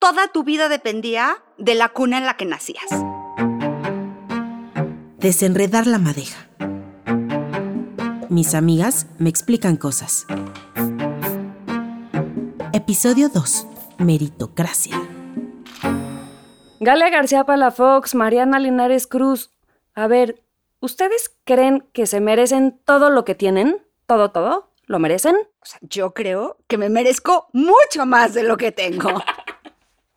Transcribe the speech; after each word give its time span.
toda 0.00 0.28
tu 0.28 0.42
vida 0.44 0.68
dependía 0.68 1.42
de 1.58 1.74
la 1.74 1.90
cuna 1.90 2.18
en 2.18 2.24
la 2.24 2.36
que 2.36 2.46
nacías. 2.46 2.88
Desenredar 5.18 5.86
la 5.86 5.98
madeja. 5.98 6.48
Mis 8.30 8.54
amigas 8.54 9.06
me 9.18 9.28
explican 9.28 9.76
cosas. 9.76 10.26
Episodio 12.72 13.28
2. 13.28 13.66
Meritocracia. 13.98 14.96
Galia 16.80 17.10
García 17.10 17.44
Palafox, 17.44 18.14
Mariana 18.14 18.58
Linares 18.58 19.06
Cruz. 19.06 19.50
A 19.94 20.06
ver, 20.06 20.42
¿ustedes 20.80 21.36
creen 21.44 21.86
que 21.92 22.06
se 22.06 22.20
merecen 22.20 22.80
todo 22.86 23.10
lo 23.10 23.26
que 23.26 23.34
tienen? 23.34 23.84
¿Todo, 24.06 24.30
todo? 24.30 24.70
¿Lo 24.86 24.98
merecen? 24.98 25.36
O 25.36 25.66
sea, 25.66 25.78
yo 25.82 26.14
creo 26.14 26.56
que 26.68 26.78
me 26.78 26.88
merezco 26.88 27.48
mucho 27.52 28.06
más 28.06 28.32
de 28.32 28.44
lo 28.44 28.56
que 28.56 28.72
tengo. 28.72 29.22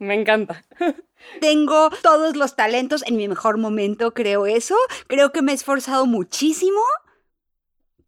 Me 0.03 0.15
encanta. 0.15 0.65
Tengo 1.41 1.89
todos 2.01 2.35
los 2.35 2.55
talentos 2.55 3.03
en 3.07 3.15
mi 3.15 3.27
mejor 3.27 3.57
momento, 3.57 4.13
creo 4.13 4.45
eso. 4.45 4.75
Creo 5.07 5.31
que 5.31 5.41
me 5.41 5.53
he 5.53 5.55
esforzado 5.55 6.05
muchísimo. 6.05 6.81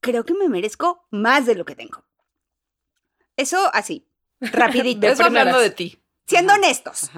Creo 0.01 0.25
que 0.25 0.33
me 0.33 0.49
merezco 0.49 1.07
más 1.09 1.45
de 1.45 1.55
lo 1.55 1.65
que 1.65 1.75
tengo. 1.75 2.03
Eso 3.37 3.69
así, 3.73 4.07
rapidito. 4.39 5.07
Eso 5.07 5.23
hablando 5.23 5.59
de 5.59 5.69
ti. 5.69 5.99
Siendo 6.27 6.53
honestos. 6.53 7.11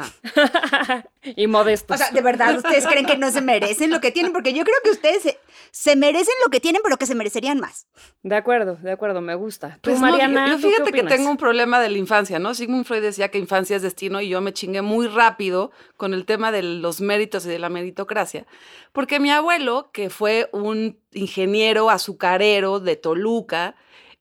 y 1.24 1.48
modestos. 1.48 1.96
O 1.96 1.98
sea, 1.98 2.12
de 2.12 2.22
verdad, 2.22 2.58
¿ustedes 2.58 2.86
creen 2.86 3.06
que 3.06 3.18
no 3.18 3.32
se 3.32 3.40
merecen 3.40 3.90
lo 3.90 4.02
que 4.02 4.12
tienen? 4.12 4.34
Porque 4.34 4.52
yo 4.52 4.66
creo 4.66 4.76
que 4.84 4.90
ustedes 4.90 5.24
se, 5.24 5.40
se 5.72 5.96
merecen 5.96 6.34
lo 6.44 6.52
que 6.52 6.60
tienen, 6.60 6.82
pero 6.84 6.98
que 6.98 7.06
se 7.06 7.16
merecerían 7.16 7.60
más. 7.60 7.88
De 8.22 8.36
acuerdo, 8.36 8.76
de 8.76 8.92
acuerdo, 8.92 9.22
me 9.22 9.36
gusta. 9.36 9.78
Tú, 9.82 9.92
Pues 9.92 10.02
no, 10.02 10.08
Mariana, 10.08 10.48
yo, 10.48 10.54
yo 10.54 10.58
¿tú 10.58 10.68
qué 10.68 10.74
fíjate 10.74 10.92
que 10.92 11.04
tengo 11.04 11.30
un 11.30 11.38
problema 11.38 11.80
de 11.80 11.90
la 11.90 11.98
infancia, 11.98 12.38
¿no? 12.38 12.54
Sigmund 12.54 12.84
Freud 12.84 13.02
decía 13.02 13.30
que 13.30 13.38
infancia 13.38 13.78
es 13.78 13.82
destino 13.82 14.20
y 14.20 14.28
yo 14.28 14.42
me 14.42 14.52
chingué 14.52 14.82
muy 14.82 15.08
rápido 15.08 15.72
con 15.96 16.14
el 16.14 16.26
tema 16.26 16.52
de 16.52 16.64
los 16.64 17.00
méritos 17.00 17.46
y 17.46 17.50
de 17.50 17.60
la 17.60 17.70
meritocracia, 17.70 18.46
porque 18.92 19.22
mi 19.22 19.32
abuelo, 19.32 19.90
que 19.94 20.10
fue 20.10 20.50
un 20.52 21.00
ingeniero 21.14 21.90
azucarero 21.90 22.82
de 22.82 22.98
Toluca, 22.98 23.76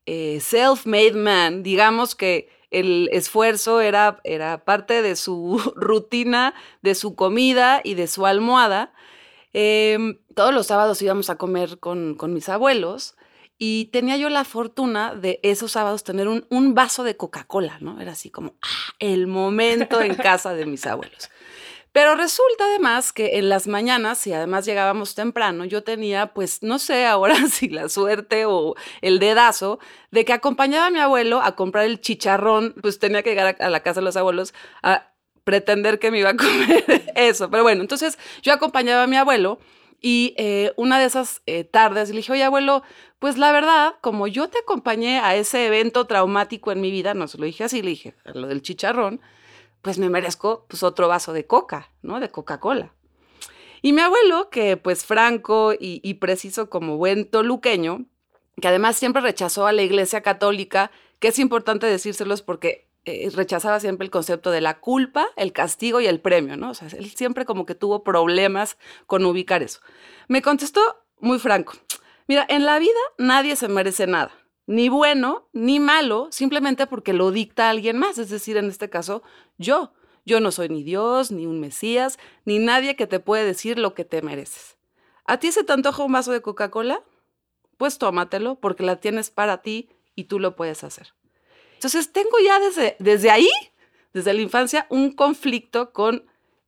eh, 0.07 0.39
self-made 0.41 1.15
man, 1.15 1.65
digamos 1.65 2.15
que 2.15 2.56
el 2.81 3.09
esfuerzo 3.13 3.81
era, 3.81 4.21
era 4.25 4.65
parte 4.65 5.03
de 5.03 5.17
su 5.17 5.59
rutina, 5.77 6.55
de 6.83 6.95
su 6.95 7.15
comida 7.15 7.81
y 7.83 7.95
de 7.95 8.07
su 8.07 8.27
almohada. 8.27 8.93
Em, 9.53 10.19
todos 10.35 10.53
los 10.53 10.67
sábados 10.67 11.01
íbamos 11.01 11.31
a 11.31 11.37
comer 11.37 11.79
con, 11.79 12.15
con 12.15 12.35
mis 12.35 12.49
abuelos 12.51 13.17
y 13.59 13.87
tenía 13.87 14.19
yo 14.19 14.29
la 14.29 14.45
fortuna 14.45 15.15
de 15.15 15.41
esos 15.43 15.73
sábados 15.73 16.05
tener 16.05 16.29
un, 16.29 16.47
un 16.51 16.75
vaso 16.75 17.05
de 17.05 17.17
Coca-Cola, 17.17 17.79
¿no? 17.81 17.99
Era 18.01 18.13
así 18.13 18.29
como 18.29 18.55
ah, 18.61 18.93
el 18.99 19.27
momento 19.27 20.03
en 20.03 20.15
casa 20.17 20.53
de 20.53 20.67
mis 20.67 20.87
abuelos. 20.87 21.31
Pero 21.97 22.15
resulta 22.15 22.67
además 22.67 23.11
que 23.15 23.39
en 23.39 23.49
las 23.49 23.69
mañanas, 23.69 24.19
si 24.19 24.31
además 24.31 24.67
llegábamos 24.67 25.15
temprano, 25.15 25.65
yo 25.65 25.83
tenía, 25.83 26.35
pues 26.35 26.63
no 26.63 26.79
sé 26.79 27.07
ahora 27.07 27.35
si 27.51 27.71
la 27.71 27.89
suerte 27.89 28.45
o 28.45 28.75
el 29.01 29.19
dedazo 29.19 29.79
de 30.11 30.27
que 30.27 30.35
acompañaba 30.35 30.89
a 30.89 30.91
mi 30.91 30.99
abuelo 30.99 31.41
a 31.41 31.57
comprar 31.57 31.87
el 31.87 32.03
chicharrón, 32.03 32.75
pues 32.83 32.99
tenía 32.99 33.23
que 33.23 33.31
llegar 33.31 33.57
a, 33.59 33.71
la 33.71 33.81
casa 33.81 34.01
de 34.01 34.05
los 34.05 34.17
abuelos 34.19 34.53
a 34.83 35.15
pretender 35.45 35.99
que 35.99 36.11
me 36.11 36.19
iba 36.19 36.29
a 36.29 36.37
comer 36.37 36.85
eso. 37.17 37.49
Pero 37.49 37.63
bueno, 37.63 37.81
entonces 37.81 38.19
yo 38.43 38.53
acompañaba 38.53 39.05
a 39.05 39.07
mi 39.07 39.17
abuelo 39.17 39.59
y 39.99 40.35
eh, 40.37 40.75
una 40.77 41.01
de 41.01 41.07
esas 41.07 41.41
eh, 41.47 41.65
tardes 41.65 42.11
le 42.11 42.17
dije, 42.17 42.31
oye 42.31 42.45
abuelo, 42.45 42.83
pues 43.19 43.39
la 43.39 43.53
verdad, 43.53 43.95
como 44.03 44.27
yo 44.27 44.49
te 44.49 44.59
acompañé 44.59 45.21
a 45.21 45.35
ese 45.35 45.65
evento 45.65 46.07
traumático 46.07 46.73
en 46.73 46.83
mi 46.83 46.91
vida, 46.91 47.15
no 47.15 47.27
se 47.27 47.39
lo 47.39 47.47
dije 47.47 47.65
así, 47.65 47.81
le 47.81 47.89
dije, 47.89 48.15
lo 48.35 48.49
del 48.49 48.61
chicharrón, 48.61 49.23
pues 49.87 50.01
me 50.01 50.11
merezco 50.11 50.67
pues 50.67 50.83
otro 50.83 51.07
vaso 51.07 51.33
de 51.33 51.47
coca, 51.47 51.93
¿no? 52.03 52.19
De 52.19 52.29
Coca-Cola. 52.29 52.93
Y 53.83 53.93
mi 53.93 54.01
abuelo, 54.01 54.51
que 54.51 54.77
pues 54.77 55.05
franco 55.05 55.75
y, 55.79 56.15
preciso 56.15 56.69
como 56.69 56.97
buen 56.97 57.31
toluqueño, 57.31 58.05
que 58.61 58.67
además 58.67 58.97
siempre 58.97 59.23
rechazó 59.23 59.65
a 59.65 59.71
la 59.71 59.83
iglesia 59.83 60.23
católica, 60.23 60.91
que 61.21 61.29
es 61.29 61.39
importante 61.39 61.87
decírselos 61.87 62.43
porque 62.43 62.89
eh, 63.05 63.31
rechazaba 63.33 63.79
siempre 63.79 64.05
el 64.05 64.11
concepto 64.11 64.51
de 64.51 64.61
la 64.61 64.81
culpa, 64.81 65.29
el 65.37 65.53
castigo 65.53 66.01
y 66.01 66.09
el 66.09 66.19
premio, 66.19 66.57
¿no? 66.57 66.71
O 66.71 66.75
sea, 66.75 66.89
él 66.89 67.09
siempre 67.11 67.45
como 67.45 67.65
que 67.65 67.77
tuvo 67.77 68.03
problemas 68.03 68.79
con 69.07 69.25
ubicar 69.25 69.63
eso. 69.63 69.79
Me 70.27 70.43
contestó 70.43 70.81
muy 71.21 71.39
franco, 71.39 71.75
mira, 72.27 72.45
en 72.49 72.65
la 72.65 72.81
vida 72.81 72.91
nadie 73.19 73.55
se 73.55 73.69
merece 73.69 74.09
nada, 74.09 74.33
ni 74.67 74.89
bueno 74.89 75.49
ni 75.53 75.81
malo, 75.81 76.29
simplemente 76.31 76.87
porque 76.87 77.13
lo 77.13 77.31
dicta 77.31 77.71
alguien 77.71 77.99
más, 77.99 78.19
es 78.19 78.29
decir, 78.29 78.57
en 78.57 78.67
este 78.67 78.91
caso, 78.91 79.23
yo. 79.59 79.93
Yo 80.29 80.41
no 80.41 80.51
soy 80.51 80.69
ni 80.69 80.83
Dios, 80.83 81.31
ni 81.31 81.47
un 81.47 81.61
Mesías, 81.61 82.19
ni 82.45 82.59
nadie 82.59 82.97
que 82.97 83.07
te 83.07 83.21
puede 83.21 83.45
decir 83.45 83.79
lo 83.79 83.95
que 83.95 84.05
te 84.05 84.23
mereces. 84.23 84.77
¿A 85.25 85.39
ti 85.39 85.53
se 85.53 85.63
te 85.63 85.73
antoja 85.73 86.03
un 86.03 86.11
vaso 86.11 86.33
de 86.33 86.43
Coca-Cola? 86.43 87.01
Pues 87.77 87.99
tómatelo 87.99 88.57
porque 88.57 88.83
la 88.83 88.97
tienes 88.97 89.31
para 89.31 89.63
ti 89.63 89.89
y 90.17 90.25
tú 90.25 90.41
lo 90.41 90.57
puedes 90.57 90.83
hacer. 90.83 91.15
Entonces 91.75 92.13
tengo 92.13 92.39
ya 92.45 92.59
desde, 92.59 92.97
desde 92.99 93.31
ahí, 93.31 93.49
desde 94.13 94.35
la 94.35 94.41
infancia, 94.41 94.87
un 94.91 95.13
conflicto 95.13 95.93
con 95.93 96.27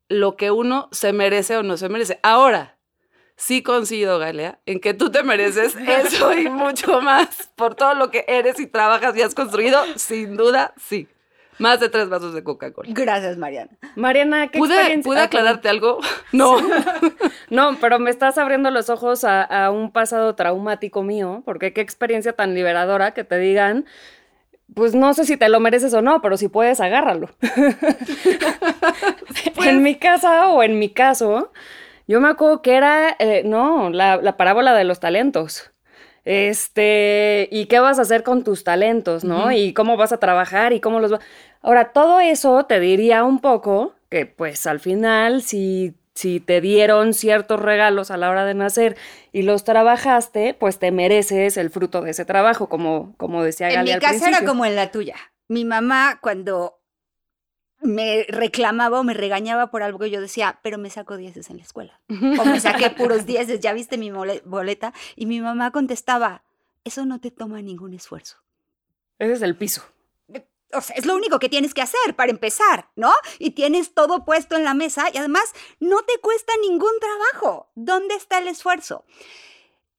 lo 0.08 0.36
que 0.36 0.52
uno 0.52 0.88
se 0.92 1.12
merece 1.12 1.56
o 1.56 1.64
no 1.64 1.76
se 1.76 1.88
merece. 1.88 2.20
Ahora, 2.22 2.77
sí 3.38 3.62
coincido, 3.62 4.18
Galea, 4.18 4.58
en 4.66 4.80
que 4.80 4.92
tú 4.92 5.10
te 5.10 5.22
mereces 5.22 5.74
eso 5.88 6.34
y 6.34 6.50
mucho 6.50 7.00
más 7.00 7.50
por 7.56 7.74
todo 7.74 7.94
lo 7.94 8.10
que 8.10 8.26
eres 8.28 8.60
y 8.60 8.66
trabajas 8.66 9.16
y 9.16 9.22
has 9.22 9.34
construido, 9.34 9.80
sin 9.96 10.36
duda, 10.36 10.74
sí. 10.76 11.08
Más 11.60 11.80
de 11.80 11.88
tres 11.88 12.08
vasos 12.08 12.34
de 12.34 12.44
Coca-Cola. 12.44 12.88
Gracias, 12.92 13.36
Mariana. 13.36 13.72
Mariana, 13.96 14.46
¿qué 14.46 14.58
¿Pude, 14.60 14.74
experiencia? 14.74 15.08
¿pude 15.10 15.20
Ah, 15.20 15.24
aclararte 15.24 15.68
algo? 15.68 15.98
No. 16.32 16.56
No, 17.50 17.76
pero 17.80 17.98
me 17.98 18.10
estás 18.10 18.38
abriendo 18.38 18.70
los 18.70 18.90
ojos 18.90 19.24
a, 19.24 19.42
a 19.42 19.70
un 19.72 19.90
pasado 19.90 20.34
traumático 20.36 21.02
mío, 21.02 21.42
porque 21.44 21.72
qué 21.72 21.80
experiencia 21.80 22.32
tan 22.34 22.54
liberadora 22.54 23.12
que 23.12 23.24
te 23.24 23.38
digan, 23.38 23.86
pues 24.74 24.94
no 24.94 25.14
sé 25.14 25.24
si 25.24 25.36
te 25.36 25.48
lo 25.48 25.58
mereces 25.58 25.94
o 25.94 26.02
no, 26.02 26.20
pero 26.22 26.36
si 26.36 26.46
puedes, 26.48 26.78
agárralo. 26.80 27.30
En 29.64 29.82
mi 29.82 29.96
casa 29.96 30.48
o 30.48 30.62
en 30.62 30.78
mi 30.78 30.90
caso, 30.90 31.52
yo 32.08 32.20
me 32.20 32.28
acuerdo 32.28 32.62
que 32.62 32.74
era, 32.74 33.14
eh, 33.18 33.42
no, 33.44 33.90
la, 33.90 34.16
la 34.16 34.36
parábola 34.36 34.74
de 34.74 34.84
los 34.84 34.98
talentos. 34.98 35.70
Este, 36.24 37.48
y 37.52 37.66
qué 37.66 37.78
vas 37.80 37.98
a 37.98 38.02
hacer 38.02 38.22
con 38.22 38.44
tus 38.44 38.64
talentos, 38.64 39.24
¿no? 39.24 39.52
Y 39.52 39.72
cómo 39.72 39.96
vas 39.96 40.12
a 40.12 40.18
trabajar 40.18 40.72
y 40.72 40.80
cómo 40.80 41.00
los 41.00 41.12
va. 41.12 41.20
Ahora, 41.62 41.92
todo 41.92 42.20
eso 42.20 42.64
te 42.66 42.80
diría 42.80 43.24
un 43.24 43.40
poco 43.40 43.94
que, 44.10 44.26
pues, 44.26 44.66
al 44.66 44.80
final, 44.80 45.42
si, 45.42 45.94
si 46.14 46.40
te 46.40 46.60
dieron 46.60 47.14
ciertos 47.14 47.60
regalos 47.60 48.10
a 48.10 48.16
la 48.16 48.28
hora 48.30 48.44
de 48.44 48.54
nacer 48.54 48.96
y 49.32 49.42
los 49.42 49.64
trabajaste, 49.64 50.54
pues 50.54 50.78
te 50.78 50.90
mereces 50.90 51.56
el 51.56 51.70
fruto 51.70 52.02
de 52.02 52.10
ese 52.10 52.24
trabajo, 52.24 52.68
como, 52.68 53.14
como 53.16 53.42
decía 53.42 53.68
En 53.68 53.76
Gali 53.76 53.88
mi 53.88 53.92
al 53.94 54.00
casa 54.00 54.28
era 54.28 54.44
como 54.44 54.64
en 54.64 54.76
la 54.76 54.90
tuya. 54.90 55.16
Mi 55.48 55.64
mamá, 55.64 56.18
cuando 56.20 56.77
me 57.80 58.24
reclamaba 58.28 59.00
o 59.00 59.04
me 59.04 59.14
regañaba 59.14 59.70
por 59.70 59.82
algo, 59.82 60.04
yo 60.06 60.20
decía, 60.20 60.58
pero 60.62 60.78
me 60.78 60.90
saco 60.90 61.16
dieces 61.16 61.50
en 61.50 61.58
la 61.58 61.62
escuela. 61.62 62.00
O 62.08 62.44
me 62.44 62.60
saqué 62.60 62.90
puros 62.96 63.26
dieces, 63.26 63.60
ya 63.60 63.72
viste 63.72 63.98
mi 63.98 64.10
boleta. 64.10 64.92
Y 65.16 65.26
mi 65.26 65.40
mamá 65.40 65.70
contestaba, 65.70 66.42
eso 66.84 67.06
no 67.06 67.20
te 67.20 67.30
toma 67.30 67.62
ningún 67.62 67.94
esfuerzo. 67.94 68.38
Ese 69.18 69.34
es 69.34 69.42
el 69.42 69.56
piso. 69.56 69.82
O 70.74 70.82
sea, 70.82 70.96
es 70.96 71.06
lo 71.06 71.14
único 71.14 71.38
que 71.38 71.48
tienes 71.48 71.72
que 71.72 71.80
hacer 71.80 72.14
para 72.14 72.30
empezar, 72.30 72.90
¿no? 72.94 73.10
Y 73.38 73.52
tienes 73.52 73.94
todo 73.94 74.26
puesto 74.26 74.54
en 74.54 74.64
la 74.64 74.74
mesa 74.74 75.06
y 75.12 75.16
además 75.16 75.44
no 75.80 76.02
te 76.02 76.18
cuesta 76.20 76.52
ningún 76.60 76.92
trabajo. 77.00 77.70
¿Dónde 77.74 78.14
está 78.14 78.38
el 78.38 78.48
esfuerzo? 78.48 79.06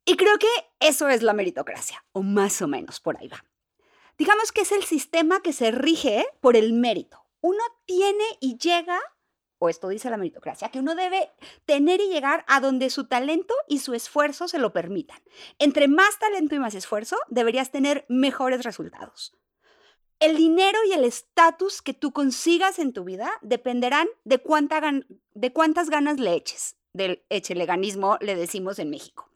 Y 0.06 0.16
creo 0.16 0.38
que 0.38 0.48
eso 0.80 1.10
es 1.10 1.24
la 1.24 1.34
meritocracia, 1.34 2.04
o 2.12 2.22
más 2.22 2.62
o 2.62 2.68
menos 2.68 3.00
por 3.00 3.18
ahí 3.18 3.28
va. 3.28 3.44
Digamos 4.18 4.52
que 4.52 4.62
es 4.62 4.72
el 4.72 4.84
sistema 4.84 5.42
que 5.42 5.54
se 5.54 5.72
rige 5.72 6.28
por 6.40 6.56
el 6.56 6.74
mérito. 6.74 7.26
Uno 7.42 7.64
tiene 7.86 8.24
y 8.40 8.58
llega, 8.58 9.00
o 9.60 9.70
esto 9.70 9.88
dice 9.88 10.10
la 10.10 10.18
meritocracia, 10.18 10.70
que 10.70 10.80
uno 10.80 10.96
debe 10.96 11.32
tener 11.66 12.02
y 12.02 12.10
llegar 12.10 12.46
a 12.48 12.60
donde 12.60 12.90
su 12.90 13.08
talento 13.08 13.54
y 13.68 13.80
su 13.80 13.94
esfuerzo 13.94 14.48
se 14.48 14.60
lo 14.60 14.74
permitan. 14.74 15.20
Entre 15.58 15.88
más 15.88 16.20
talento 16.20 16.56
y 16.56 16.60
más 16.60 16.76
esfuerzo, 16.76 17.18
deberías 17.30 17.72
tener 17.72 18.06
mejores 18.10 18.64
resultados. 18.64 19.34
El 20.20 20.36
dinero 20.36 20.78
y 20.86 20.92
el 20.92 21.06
estatus 21.06 21.82
que 21.82 21.94
tú 21.94 22.12
consigas 22.12 22.78
en 22.78 22.92
tu 22.92 23.06
vida 23.06 23.32
dependerán 23.42 24.08
de, 24.26 24.40
cuántas 24.40 25.90
ganas 25.90 26.20
le 26.20 26.34
eches. 26.34 26.76
Del 26.92 27.24
echeleganismo 27.30 28.18
le 28.20 28.36
decimos 28.36 28.80
en 28.80 28.90
México. 28.90 29.30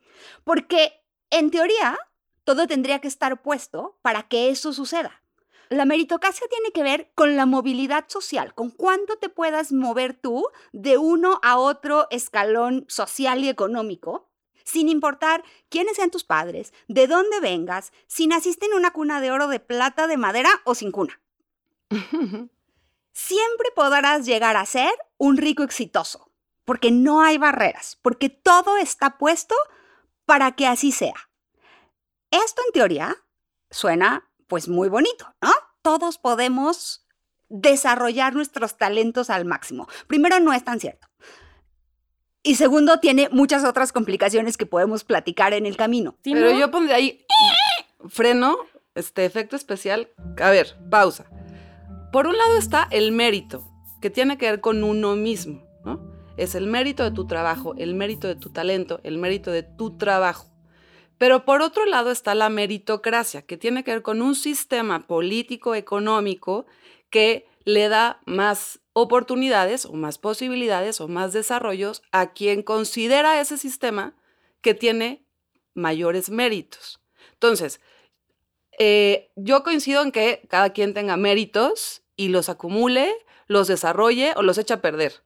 Porque, 0.44 1.06
en 1.30 1.52
teoría, 1.52 1.98
todo 2.44 2.68
tendría 2.68 3.00
que 3.00 3.08
estar 3.08 3.42
puesto 3.42 3.98
para 4.02 4.24
que 4.24 4.50
eso 4.50 4.74
suceda. 4.74 5.23
La 5.70 5.86
meritocracia 5.86 6.48
tiene 6.50 6.72
que 6.72 6.84
ver 6.84 7.12
con 7.16 7.36
la 7.36 7.46
movilidad 7.46 8.06
social, 8.08 8.54
con 8.54 8.70
cuánto 8.70 9.18
te 9.18 9.30
puedas 9.30 9.72
mover 9.72 10.14
tú 10.14 10.48
de 10.72 10.98
uno 10.98 11.40
a 11.44 11.58
otro 11.58 12.08
escalón 12.12 12.86
social 12.88 13.44
y 13.44 13.50
económico, 13.50 14.30
sin 14.64 14.90
importar 14.90 15.44
quiénes 15.70 15.98
sean 15.98 16.12
tus 16.12 16.24
padres, 16.24 16.74
de 16.88 17.08
dónde 17.08 17.40
vengas, 17.40 17.92
si 18.08 18.28
naciste 18.28 18.66
en 18.66 18.74
una 18.74 18.92
cuna 18.92 19.22
de 19.22 19.32
oro, 19.32 19.48
de 19.48 19.60
plata, 19.60 20.08
de 20.08 20.18
madera 20.18 20.50
o 20.66 20.76
sin 20.76 20.92
cuna. 20.92 21.20
siempre 23.14 23.70
podrás 23.76 24.26
llegar 24.26 24.58
a 24.58 24.66
ser 24.66 24.92
un 25.18 25.38
rico 25.38 25.64
exitoso, 25.64 26.32
porque 26.66 26.92
no 26.92 27.22
hay 27.22 27.38
barreras, 27.38 27.98
porque 28.02 28.30
todo 28.30 28.78
está 28.78 29.18
puesto 29.18 29.56
para 30.26 30.54
que 30.54 30.68
así 30.68 30.92
sea. 30.92 31.30
Esto 32.32 32.62
en 32.66 32.74
teoría 32.74 33.18
suena 33.70 34.30
pues 34.48 34.68
muy 34.68 34.90
bonito, 34.90 35.34
¿no? 35.42 35.52
Todos 35.82 36.18
podemos 36.18 37.06
desarrollar 37.50 38.34
nuestros 38.34 38.78
talentos 38.78 39.30
al 39.30 39.46
máximo. 39.46 39.88
Primero, 40.08 40.40
no 40.40 40.54
es 40.54 40.64
tan 40.64 40.80
cierto. 40.80 41.08
Y 42.42 42.56
segundo, 42.56 43.00
tiene 43.00 43.30
muchas 43.32 43.64
otras 43.64 43.94
complicaciones 43.94 44.58
que 44.58 44.66
podemos 44.66 45.04
platicar 45.04 45.54
en 45.54 45.66
el 45.66 45.78
camino. 45.78 46.18
Sí, 46.24 46.34
Pero 46.34 46.52
¿no? 46.52 46.60
yo 46.60 46.72
pondría 46.72 46.98
ahí 46.98 47.26
freno, 48.10 48.58
este 48.96 49.26
efecto 49.26 49.56
especial. 49.56 50.10
A 50.42 50.50
ver, 50.50 50.76
pausa. 50.90 51.26
Por 52.12 52.28
un 52.28 52.38
lado 52.38 52.58
está 52.58 52.88
el 52.92 53.12
mérito, 53.12 53.64
que 54.02 54.10
tiene 54.10 54.38
que 54.38 54.50
ver 54.50 54.62
con 54.62 54.84
uno 54.84 55.16
mismo, 55.16 55.64
¿no? 55.86 56.02
Es 56.36 56.56
el 56.56 56.68
mérito 56.68 57.04
de 57.04 57.12
tu 57.12 57.28
trabajo, 57.28 57.76
el 57.78 57.96
mérito 57.96 58.28
de 58.28 58.36
tu 58.36 58.52
talento, 58.52 59.00
el 59.04 59.18
mérito 59.18 59.52
de 59.52 59.64
tu 59.64 59.98
trabajo. 59.98 60.53
Pero 61.24 61.46
por 61.46 61.62
otro 61.62 61.86
lado 61.86 62.12
está 62.12 62.36
la 62.36 62.50
meritocracia, 62.50 63.44
que 63.44 63.56
tiene 63.56 63.86
que 63.86 63.92
ver 63.92 64.02
con 64.02 64.22
un 64.22 64.36
sistema 64.36 65.08
político, 65.08 65.74
económico, 65.74 66.66
que 67.10 67.48
le 67.64 67.88
da 67.88 68.20
más 68.26 68.82
oportunidades 68.92 69.86
o 69.86 69.94
más 69.94 70.18
posibilidades 70.18 71.00
o 71.00 71.08
más 71.08 71.32
desarrollos 71.32 72.04
a 72.12 72.34
quien 72.34 72.62
considera 72.62 73.40
ese 73.40 73.58
sistema 73.58 74.18
que 74.60 74.74
tiene 74.74 75.24
mayores 75.76 76.30
méritos. 76.30 77.00
Entonces, 77.32 77.80
eh, 78.78 79.32
yo 79.38 79.64
coincido 79.64 80.02
en 80.02 80.12
que 80.12 80.46
cada 80.50 80.72
quien 80.72 80.94
tenga 80.94 81.16
méritos 81.16 82.04
y 82.18 82.28
los 82.28 82.50
acumule, 82.50 83.16
los 83.48 83.70
desarrolle 83.70 84.34
o 84.36 84.42
los 84.42 84.58
echa 84.58 84.74
a 84.74 84.82
perder, 84.82 85.24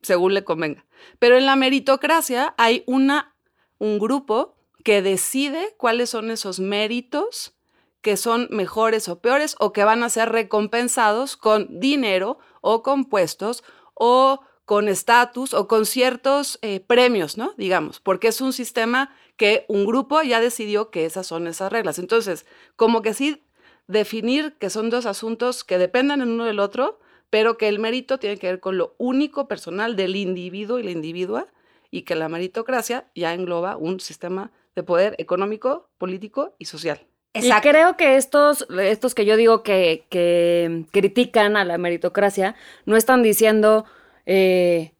según 0.00 0.32
le 0.32 0.42
convenga. 0.42 0.86
Pero 1.18 1.36
en 1.36 1.44
la 1.44 1.56
meritocracia 1.56 2.54
hay 2.56 2.82
una, 2.86 3.36
un 3.76 3.98
grupo 3.98 4.56
que 4.82 5.02
decide 5.02 5.74
cuáles 5.76 6.10
son 6.10 6.30
esos 6.30 6.60
méritos 6.60 7.54
que 8.02 8.16
son 8.16 8.48
mejores 8.50 9.08
o 9.08 9.20
peores 9.20 9.54
o 9.60 9.72
que 9.72 9.84
van 9.84 10.02
a 10.02 10.10
ser 10.10 10.30
recompensados 10.30 11.36
con 11.36 11.80
dinero 11.80 12.38
o 12.60 12.82
con 12.82 13.04
puestos 13.04 13.62
o 13.94 14.40
con 14.64 14.88
estatus 14.88 15.54
o 15.54 15.68
con 15.68 15.86
ciertos 15.86 16.58
eh, 16.62 16.80
premios, 16.80 17.38
¿no? 17.38 17.54
Digamos, 17.56 18.00
porque 18.00 18.28
es 18.28 18.40
un 18.40 18.52
sistema 18.52 19.14
que 19.36 19.64
un 19.68 19.86
grupo 19.86 20.22
ya 20.22 20.40
decidió 20.40 20.90
que 20.90 21.04
esas 21.04 21.26
son 21.26 21.46
esas 21.46 21.70
reglas. 21.70 21.98
Entonces, 21.98 22.46
como 22.76 23.02
que 23.02 23.14
sí 23.14 23.44
definir 23.86 24.54
que 24.58 24.70
son 24.70 24.90
dos 24.90 25.06
asuntos 25.06 25.64
que 25.64 25.78
dependan 25.78 26.20
el 26.20 26.28
uno 26.28 26.44
del 26.44 26.60
otro, 26.60 27.00
pero 27.30 27.56
que 27.56 27.68
el 27.68 27.78
mérito 27.78 28.18
tiene 28.18 28.36
que 28.36 28.48
ver 28.48 28.60
con 28.60 28.78
lo 28.78 28.94
único 28.98 29.46
personal 29.48 29.96
del 29.96 30.16
individuo 30.16 30.78
y 30.78 30.82
la 30.82 30.90
individua 30.90 31.46
y 31.90 32.02
que 32.02 32.14
la 32.14 32.28
meritocracia 32.28 33.10
ya 33.14 33.34
engloba 33.34 33.76
un 33.76 34.00
sistema 34.00 34.52
de 34.74 34.82
poder 34.82 35.14
económico, 35.18 35.90
político 35.98 36.54
y 36.58 36.66
social. 36.66 37.06
Y 37.34 37.50
creo 37.62 37.96
que 37.96 38.16
estos, 38.16 38.66
estos 38.78 39.14
que 39.14 39.24
yo 39.24 39.36
digo 39.36 39.62
que, 39.62 40.04
que 40.10 40.84
critican 40.90 41.56
a 41.56 41.64
la 41.64 41.78
meritocracia 41.78 42.54
no 42.84 42.96
están 42.96 43.22
diciendo 43.22 43.86
eh, 44.26 44.92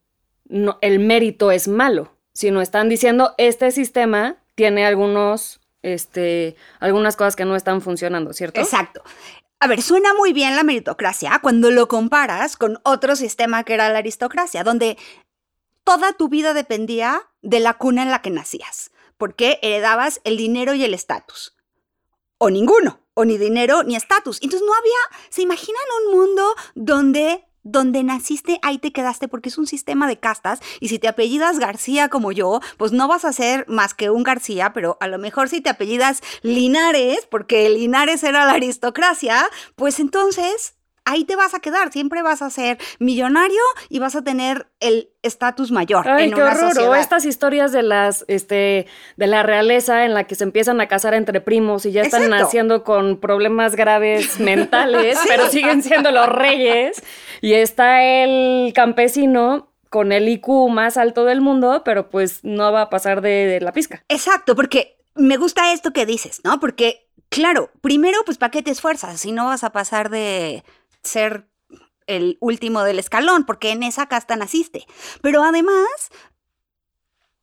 no, 0.49 0.79
el 0.81 0.99
mérito 0.99 1.51
es 1.51 1.69
malo, 1.69 2.17
sino 2.33 2.63
están 2.63 2.89
diciendo 2.89 3.35
este 3.37 3.71
sistema 3.71 4.37
tiene 4.55 4.87
algunos, 4.87 5.61
este, 5.83 6.57
algunas 6.81 7.17
cosas 7.17 7.37
que 7.37 7.45
no 7.45 7.57
están 7.57 7.81
funcionando, 7.81 8.33
¿cierto? 8.33 8.61
Exacto. 8.61 9.03
A 9.61 9.67
ver, 9.67 9.81
suena 9.81 10.13
muy 10.15 10.33
bien 10.33 10.57
la 10.57 10.65
meritocracia 10.65 11.39
cuando 11.43 11.71
lo 11.71 11.87
comparas 11.87 12.57
con 12.57 12.79
otro 12.83 13.15
sistema 13.15 13.65
que 13.65 13.75
era 13.75 13.89
la 13.91 13.99
aristocracia, 13.99 14.65
donde 14.65 14.99
toda 15.85 16.13
tu 16.15 16.29
vida 16.29 16.55
dependía 16.55 17.23
de 17.43 17.61
la 17.61 17.75
cuna 17.75 18.03
en 18.03 18.11
la 18.11 18.23
que 18.23 18.31
nacías, 18.31 18.91
porque 19.23 19.61
heredabas 19.63 20.21
el 20.25 20.37
dinero 20.37 20.75
y 20.75 20.83
el 20.83 20.95
estatus. 20.95 21.55
O 22.39 22.51
ninguno, 22.51 22.99
o 23.15 23.25
ni 23.25 23.39
dinero 23.39 23.85
ni 23.85 23.95
estatus. 23.95 24.41
Entonces 24.43 24.67
no 24.67 24.75
había, 24.75 25.21
¿se 25.31 25.43
imaginan 25.43 25.85
un 26.01 26.19
mundo 26.19 26.43
donde 26.75 27.45
donde 27.63 28.03
naciste, 28.03 28.59
ahí 28.63 28.79
te 28.79 28.91
quedaste 28.93 29.29
porque 29.29 29.49
es 29.49 29.59
un 29.59 29.69
sistema 29.69 30.09
de 30.09 30.19
castas 30.19 30.59
y 30.81 30.89
si 30.89 30.99
te 30.99 31.07
apellidas 31.07 31.61
García 31.61 32.09
como 32.09 32.33
yo, 32.33 32.59
pues 32.79 32.91
no 32.91 33.07
vas 33.07 33.25
a 33.25 33.33
ser 33.33 33.65
más 33.69 33.95
que 33.95 34.11
un 34.11 34.25
García, 34.25 34.73
pero 34.73 34.99
a 34.99 35.07
lo 35.07 35.21
mejor 35.21 35.49
si 35.49 35.61
te 35.61 35.71
apellidas 35.71 36.21
Linares, 36.43 37.25
porque 37.31 37.71
Linares 37.71 38.25
era 38.25 38.45
la 38.45 38.55
aristocracia, 38.55 39.49
pues 39.77 40.01
entonces 40.01 40.75
ahí 41.05 41.25
te 41.25 41.37
vas 41.37 41.55
a 41.55 41.61
quedar, 41.61 41.93
siempre 41.93 42.23
vas 42.23 42.43
a 42.43 42.51
ser 42.51 42.79
millonario 42.99 43.61
y 43.89 43.99
vas 43.99 44.15
a 44.15 44.23
tener 44.23 44.69
el 44.81 45.11
estatus 45.23 45.71
mayor 45.71 46.09
Ay, 46.09 46.25
en 46.25 46.35
qué 46.35 46.43
una 46.43 46.53
horror. 46.53 46.79
O 46.89 46.95
estas 46.95 47.25
historias 47.25 47.73
de 47.73 47.83
las, 47.83 48.25
este, 48.29 48.87
de 49.17 49.27
la 49.27 49.43
realeza 49.43 50.05
en 50.05 50.15
la 50.15 50.25
que 50.25 50.35
se 50.35 50.45
empiezan 50.45 50.81
a 50.81 50.89
casar 50.89 51.15
entre 51.15 51.41
primos 51.41 51.87
y 51.87 51.93
ya 51.93 52.03
están 52.03 52.23
Exacto. 52.23 52.45
naciendo 52.45 52.85
con 52.85 53.19
problemas 53.19 53.77
graves 53.77 54.39
mentales, 54.41 55.19
pero 55.27 55.49
siguen 55.49 55.83
siendo 55.83 56.11
los 56.11 56.29
reyes. 56.29 57.03
Y 57.41 57.55
está 57.55 58.03
el 58.03 58.73
campesino 58.75 59.73
con 59.89 60.13
el 60.13 60.29
IQ 60.29 60.71
más 60.71 60.97
alto 60.97 61.25
del 61.25 61.41
mundo, 61.41 61.83
pero 61.85 62.09
pues 62.09 62.41
no 62.45 62.73
va 62.73 62.83
a 62.83 62.91
pasar 62.91 63.21
de, 63.21 63.47
de 63.47 63.61
la 63.61 63.73
pizca. 63.73 64.03
Exacto, 64.09 64.55
porque 64.57 64.97
me 65.15 65.37
gusta 65.37 65.73
esto 65.73 65.93
que 65.93 66.07
dices, 66.07 66.41
¿no? 66.45 66.59
Porque, 66.61 67.07
claro, 67.29 67.71
primero, 67.81 68.19
pues, 68.25 68.39
¿para 68.39 68.51
qué 68.51 68.63
te 68.63 68.71
esfuerzas 68.71 69.21
si 69.21 69.33
no 69.33 69.47
vas 69.47 69.65
a 69.65 69.71
pasar 69.71 70.09
de 70.09 70.65
ser 71.03 71.49
el 72.07 72.39
último 72.41 72.83
del 72.83 72.99
escalón? 72.99 73.45
Porque 73.45 73.71
en 73.71 73.83
esa 73.83 74.07
casta 74.07 74.37
naciste. 74.37 74.87
Pero 75.21 75.43
además, 75.43 76.11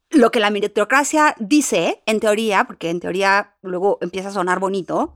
lo 0.09 0.31
que 0.31 0.39
la 0.39 0.49
meritocracia 0.49 1.35
dice, 1.39 2.01
en 2.05 2.19
teoría, 2.19 2.65
porque 2.65 2.89
en 2.89 2.99
teoría 2.99 3.55
luego 3.61 3.97
empieza 4.01 4.29
a 4.29 4.33
sonar 4.33 4.59
bonito, 4.59 5.13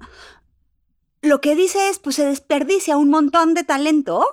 lo 1.22 1.42
que 1.42 1.56
dice 1.56 1.90
es, 1.90 2.00
pues 2.00 2.18
se 2.18 2.26
desperdicia 2.26 2.98
un 2.98 3.10
montón 3.10 3.54
de 3.54 3.64
talento, 3.64 4.26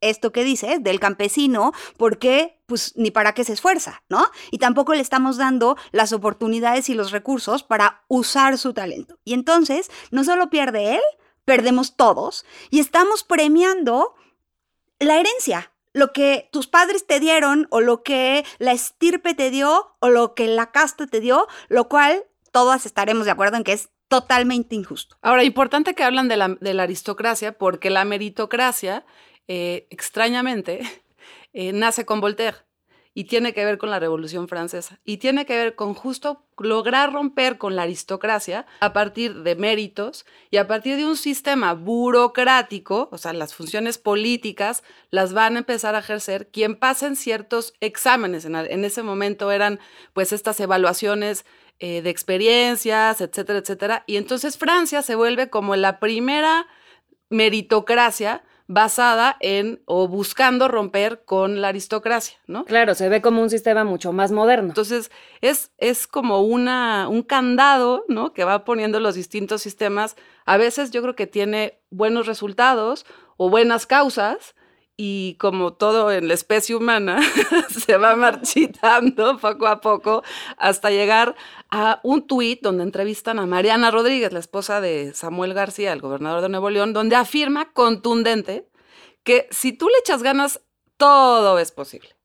esto 0.00 0.32
que 0.32 0.44
dices, 0.44 0.82
del 0.82 1.00
campesino, 1.00 1.72
porque 1.96 2.62
pues 2.66 2.92
ni 2.96 3.10
para 3.10 3.32
qué 3.32 3.44
se 3.44 3.52
esfuerza, 3.52 4.02
¿no? 4.08 4.26
Y 4.50 4.58
tampoco 4.58 4.94
le 4.94 5.00
estamos 5.00 5.36
dando 5.36 5.76
las 5.90 6.12
oportunidades 6.12 6.88
y 6.88 6.94
los 6.94 7.10
recursos 7.10 7.62
para 7.62 8.04
usar 8.08 8.58
su 8.58 8.72
talento. 8.72 9.18
Y 9.24 9.34
entonces, 9.34 9.90
no 10.10 10.24
solo 10.24 10.48
pierde 10.50 10.94
él, 10.94 11.02
perdemos 11.46 11.96
todos 11.96 12.44
y 12.68 12.80
estamos 12.80 13.24
premiando 13.24 14.14
la 14.98 15.18
herencia, 15.18 15.72
lo 15.94 16.12
que 16.12 16.50
tus 16.52 16.66
padres 16.66 17.06
te 17.06 17.20
dieron 17.20 17.68
o 17.70 17.80
lo 17.80 18.02
que 18.02 18.44
la 18.58 18.72
estirpe 18.72 19.32
te 19.32 19.50
dio 19.50 19.96
o 20.00 20.10
lo 20.10 20.34
que 20.34 20.48
la 20.48 20.70
casta 20.70 21.06
te 21.06 21.20
dio, 21.20 21.46
lo 21.68 21.88
cual 21.88 22.24
todas 22.52 22.84
estaremos 22.84 23.24
de 23.24 23.30
acuerdo 23.30 23.56
en 23.56 23.64
que 23.64 23.72
es 23.72 23.88
totalmente 24.08 24.74
injusto. 24.74 25.16
Ahora, 25.22 25.44
importante 25.44 25.94
que 25.94 26.04
hablan 26.04 26.28
de 26.28 26.36
la, 26.36 26.82
aristocracia, 26.82 27.56
porque 27.56 27.90
la 27.90 28.04
meritocracia, 28.04 29.06
eh, 29.48 29.86
extrañamente, 29.90 30.80
eh, 31.52 31.72
nace 31.72 32.04
con 32.04 32.20
Voltaire 32.20 32.65
y 33.16 33.24
tiene 33.24 33.54
que 33.54 33.64
ver 33.64 33.78
con 33.78 33.88
la 33.88 33.98
Revolución 33.98 34.46
Francesa 34.46 35.00
y 35.02 35.16
tiene 35.16 35.46
que 35.46 35.56
ver 35.56 35.74
con 35.74 35.94
justo 35.94 36.44
lograr 36.58 37.14
romper 37.14 37.56
con 37.56 37.74
la 37.74 37.84
aristocracia 37.84 38.66
a 38.80 38.92
partir 38.92 39.42
de 39.42 39.56
méritos 39.56 40.26
y 40.50 40.58
a 40.58 40.66
partir 40.66 40.98
de 40.98 41.06
un 41.06 41.16
sistema 41.16 41.72
burocrático, 41.72 43.08
o 43.10 43.16
sea, 43.16 43.32
las 43.32 43.54
funciones 43.54 43.96
políticas 43.96 44.84
las 45.08 45.32
van 45.32 45.56
a 45.56 45.60
empezar 45.60 45.94
a 45.94 46.00
ejercer 46.00 46.48
quien 46.48 46.76
pasen 46.76 47.16
ciertos 47.16 47.72
exámenes. 47.80 48.44
En, 48.44 48.84
ese 48.84 49.02
momento 49.02 49.50
eran 49.50 49.80
pues 50.12 50.34
estas 50.34 50.60
evaluaciones 50.60 51.46
eh, 51.78 52.02
de 52.02 52.10
experiencias, 52.10 53.22
etcétera, 53.22 53.60
etcétera. 53.60 54.04
Y 54.06 54.18
entonces 54.18 54.58
Francia 54.58 55.00
se 55.00 55.14
vuelve 55.14 55.48
como 55.48 55.74
la 55.74 56.00
primera 56.00 56.66
meritocracia 57.30 58.44
basada 58.68 59.36
en 59.40 59.80
o 59.84 60.08
buscando 60.08 60.66
romper 60.68 61.24
con 61.24 61.60
la 61.60 61.68
aristocracia, 61.68 62.38
¿no? 62.46 62.64
Claro, 62.64 62.94
se 62.94 63.08
ve 63.08 63.22
como 63.22 63.40
un 63.40 63.50
sistema 63.50 63.84
mucho 63.84 64.12
más 64.12 64.32
moderno. 64.32 64.68
Entonces, 64.68 65.10
es, 65.40 65.70
es 65.78 66.06
como 66.06 66.40
una, 66.40 67.08
un 67.08 67.22
candado, 67.22 68.04
¿no? 68.08 68.32
Que 68.32 68.44
va 68.44 68.64
poniendo 68.64 68.98
los 68.98 69.14
distintos 69.14 69.62
sistemas. 69.62 70.16
A 70.44 70.56
veces 70.56 70.90
yo 70.90 71.02
creo 71.02 71.14
que 71.14 71.26
tiene 71.26 71.78
buenos 71.90 72.26
resultados 72.26 73.06
o 73.36 73.50
buenas 73.50 73.86
causas, 73.86 74.54
y 74.96 75.34
como 75.38 75.74
todo 75.74 76.10
en 76.10 76.28
la 76.28 76.34
especie 76.34 76.74
humana, 76.74 77.20
se 77.68 77.96
va 77.96 78.16
marchitando 78.16 79.38
poco 79.38 79.66
a 79.66 79.80
poco 79.80 80.22
hasta 80.56 80.90
llegar 80.90 81.36
a 81.70 82.00
un 82.02 82.26
tuit 82.26 82.62
donde 82.62 82.82
entrevistan 82.82 83.38
a 83.38 83.46
Mariana 83.46 83.90
Rodríguez, 83.90 84.32
la 84.32 84.38
esposa 84.38 84.80
de 84.80 85.12
Samuel 85.14 85.52
García, 85.52 85.92
el 85.92 86.00
gobernador 86.00 86.40
de 86.40 86.48
Nuevo 86.48 86.70
León, 86.70 86.92
donde 86.92 87.16
afirma 87.16 87.72
contundente 87.72 88.68
que 89.22 89.48
si 89.50 89.72
tú 89.72 89.88
le 89.88 89.98
echas 89.98 90.22
ganas, 90.22 90.62
todo 90.96 91.58
es 91.58 91.72
posible. 91.72 92.16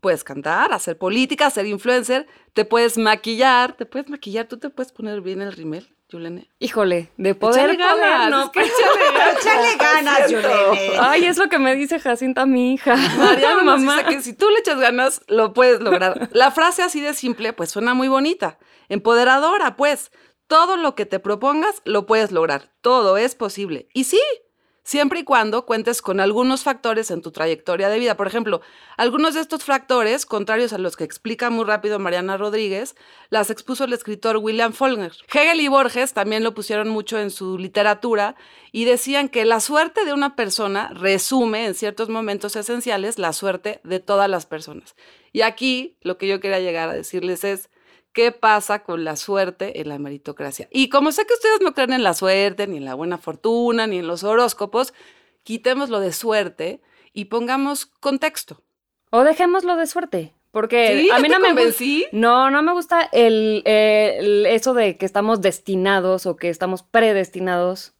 Puedes 0.00 0.24
cantar, 0.24 0.72
hacer 0.72 0.98
política, 0.98 1.50
ser 1.50 1.66
influencer, 1.66 2.26
te 2.54 2.64
puedes 2.64 2.98
maquillar, 2.98 3.76
te 3.76 3.86
puedes 3.86 4.08
maquillar, 4.08 4.46
tú 4.46 4.58
te 4.58 4.70
puedes 4.70 4.92
poner 4.92 5.20
bien 5.20 5.42
el 5.42 5.52
rimel. 5.52 5.95
Yulene? 6.08 6.48
Híjole, 6.60 7.10
de 7.16 7.34
poder, 7.34 7.70
Échale 7.70 7.76
ganas, 7.78 8.30
no, 8.30 8.44
es 8.44 8.50
que 8.50 8.60
pues. 8.60 8.72
échale 9.40 9.76
ganas. 9.80 10.30
Yulene. 10.30 10.92
Ay, 11.00 11.24
es 11.24 11.36
lo 11.36 11.48
que 11.48 11.58
me 11.58 11.74
dice 11.74 11.98
Jacinta, 11.98 12.46
mi 12.46 12.74
hija. 12.74 12.94
Nos 13.16 13.64
mamá. 13.64 13.96
dice 13.98 14.08
que 14.08 14.22
si 14.22 14.32
tú 14.32 14.48
le 14.50 14.60
echas 14.60 14.78
ganas, 14.78 15.22
lo 15.26 15.52
puedes 15.52 15.80
lograr. 15.80 16.28
La 16.32 16.50
frase 16.52 16.82
así 16.82 17.00
de 17.00 17.12
simple, 17.14 17.52
pues 17.52 17.70
suena 17.70 17.94
muy 17.94 18.08
bonita. 18.08 18.58
Empoderadora, 18.88 19.76
pues. 19.76 20.12
Todo 20.48 20.76
lo 20.76 20.94
que 20.94 21.06
te 21.06 21.18
propongas, 21.18 21.82
lo 21.84 22.06
puedes 22.06 22.30
lograr. 22.30 22.70
Todo 22.80 23.16
es 23.16 23.34
posible. 23.34 23.88
Y 23.92 24.04
sí, 24.04 24.20
siempre 24.86 25.18
y 25.18 25.24
cuando 25.24 25.66
cuentes 25.66 26.00
con 26.00 26.20
algunos 26.20 26.62
factores 26.62 27.10
en 27.10 27.20
tu 27.20 27.32
trayectoria 27.32 27.88
de 27.88 27.98
vida. 27.98 28.16
Por 28.16 28.28
ejemplo, 28.28 28.60
algunos 28.96 29.34
de 29.34 29.40
estos 29.40 29.64
factores, 29.64 30.26
contrarios 30.26 30.72
a 30.72 30.78
los 30.78 30.96
que 30.96 31.02
explica 31.02 31.50
muy 31.50 31.64
rápido 31.64 31.98
Mariana 31.98 32.36
Rodríguez, 32.36 32.94
las 33.28 33.50
expuso 33.50 33.82
el 33.82 33.92
escritor 33.92 34.36
William 34.36 34.72
Faulkner. 34.72 35.12
Hegel 35.32 35.60
y 35.60 35.66
Borges 35.66 36.12
también 36.12 36.44
lo 36.44 36.54
pusieron 36.54 36.88
mucho 36.88 37.18
en 37.18 37.32
su 37.32 37.58
literatura 37.58 38.36
y 38.70 38.84
decían 38.84 39.28
que 39.28 39.44
la 39.44 39.58
suerte 39.58 40.04
de 40.04 40.12
una 40.12 40.36
persona 40.36 40.90
resume 40.94 41.66
en 41.66 41.74
ciertos 41.74 42.08
momentos 42.08 42.54
esenciales 42.54 43.18
la 43.18 43.32
suerte 43.32 43.80
de 43.82 43.98
todas 43.98 44.30
las 44.30 44.46
personas. 44.46 44.94
Y 45.32 45.40
aquí 45.40 45.96
lo 46.02 46.16
que 46.16 46.28
yo 46.28 46.38
quería 46.38 46.60
llegar 46.60 46.90
a 46.90 46.94
decirles 46.94 47.42
es, 47.42 47.70
¿qué 48.16 48.32
pasa 48.32 48.82
con 48.82 49.04
la 49.04 49.14
suerte 49.14 49.80
en 49.80 49.90
la 49.90 49.98
meritocracia? 49.98 50.66
Y 50.72 50.88
como 50.88 51.12
sé 51.12 51.26
que 51.26 51.34
ustedes 51.34 51.60
no 51.60 51.74
creen 51.74 51.92
en 51.92 52.02
la 52.02 52.14
suerte, 52.14 52.66
ni 52.66 52.78
en 52.78 52.86
la 52.86 52.94
buena 52.94 53.18
fortuna, 53.18 53.86
ni 53.86 53.98
en 53.98 54.06
los 54.06 54.24
horóscopos, 54.24 54.94
quitemos 55.42 55.90
lo 55.90 56.00
de 56.00 56.12
suerte 56.12 56.80
y 57.12 57.26
pongamos 57.26 57.84
contexto. 57.86 58.62
O 59.10 59.22
dejémoslo 59.22 59.76
de 59.76 59.86
suerte. 59.86 60.32
Porque 60.50 60.98
¿Sí? 61.02 61.10
a 61.10 61.16
¿Ya 61.16 61.22
mí 61.22 61.28
no 61.28 61.38
me 61.38 61.52
gusta. 61.52 61.84
No, 62.12 62.50
no 62.50 62.62
me 62.62 62.72
gusta 62.72 63.02
el, 63.12 63.60
el- 63.66 64.46
eso 64.46 64.72
de 64.72 64.96
que 64.96 65.04
estamos 65.04 65.42
destinados 65.42 66.24
o 66.24 66.36
que 66.36 66.48
estamos 66.48 66.82
predestinados. 66.82 67.92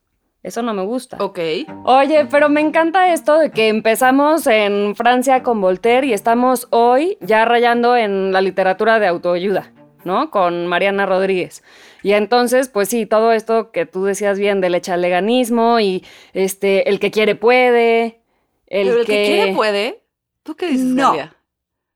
Eso 0.42 0.62
no 0.62 0.72
me 0.72 0.82
gusta. 0.84 1.18
Ok. 1.20 1.38
Oye, 1.84 2.26
pero 2.30 2.48
me 2.48 2.60
encanta 2.62 3.12
esto 3.12 3.36
de 3.38 3.50
que 3.50 3.68
empezamos 3.68 4.46
en 4.46 4.94
Francia 4.96 5.42
con 5.42 5.60
Voltaire 5.60 6.06
y 6.06 6.12
estamos 6.14 6.68
hoy 6.70 7.18
ya 7.20 7.44
rayando 7.44 7.94
en 7.96 8.32
la 8.32 8.40
literatura 8.40 8.98
de 9.00 9.08
autoayuda, 9.08 9.72
¿no? 10.06 10.30
Con 10.30 10.66
Mariana 10.66 11.04
Rodríguez. 11.04 11.62
Y 12.02 12.12
entonces, 12.12 12.68
pues 12.68 12.88
sí, 12.88 13.04
todo 13.04 13.32
esto 13.32 13.72
que 13.72 13.84
tú 13.84 14.04
decías 14.04 14.38
bien 14.38 14.62
del 14.62 14.74
echaleganismo 14.74 15.80
y 15.80 16.04
este, 16.32 16.88
el 16.88 16.98
que 16.98 17.10
quiere 17.10 17.34
puede, 17.34 18.20
el, 18.66 18.88
Pero 18.88 19.00
el 19.00 19.06
que... 19.06 19.24
quiere 19.26 19.54
puede. 19.54 20.02
¿Tú 20.42 20.54
qué 20.54 20.68
dices, 20.68 20.86
No. 20.86 21.10
Galia? 21.10 21.36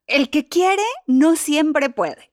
El 0.05 0.29
que 0.29 0.47
quiere 0.47 0.83
no 1.07 1.35
siempre 1.37 1.89
puede. 1.89 2.29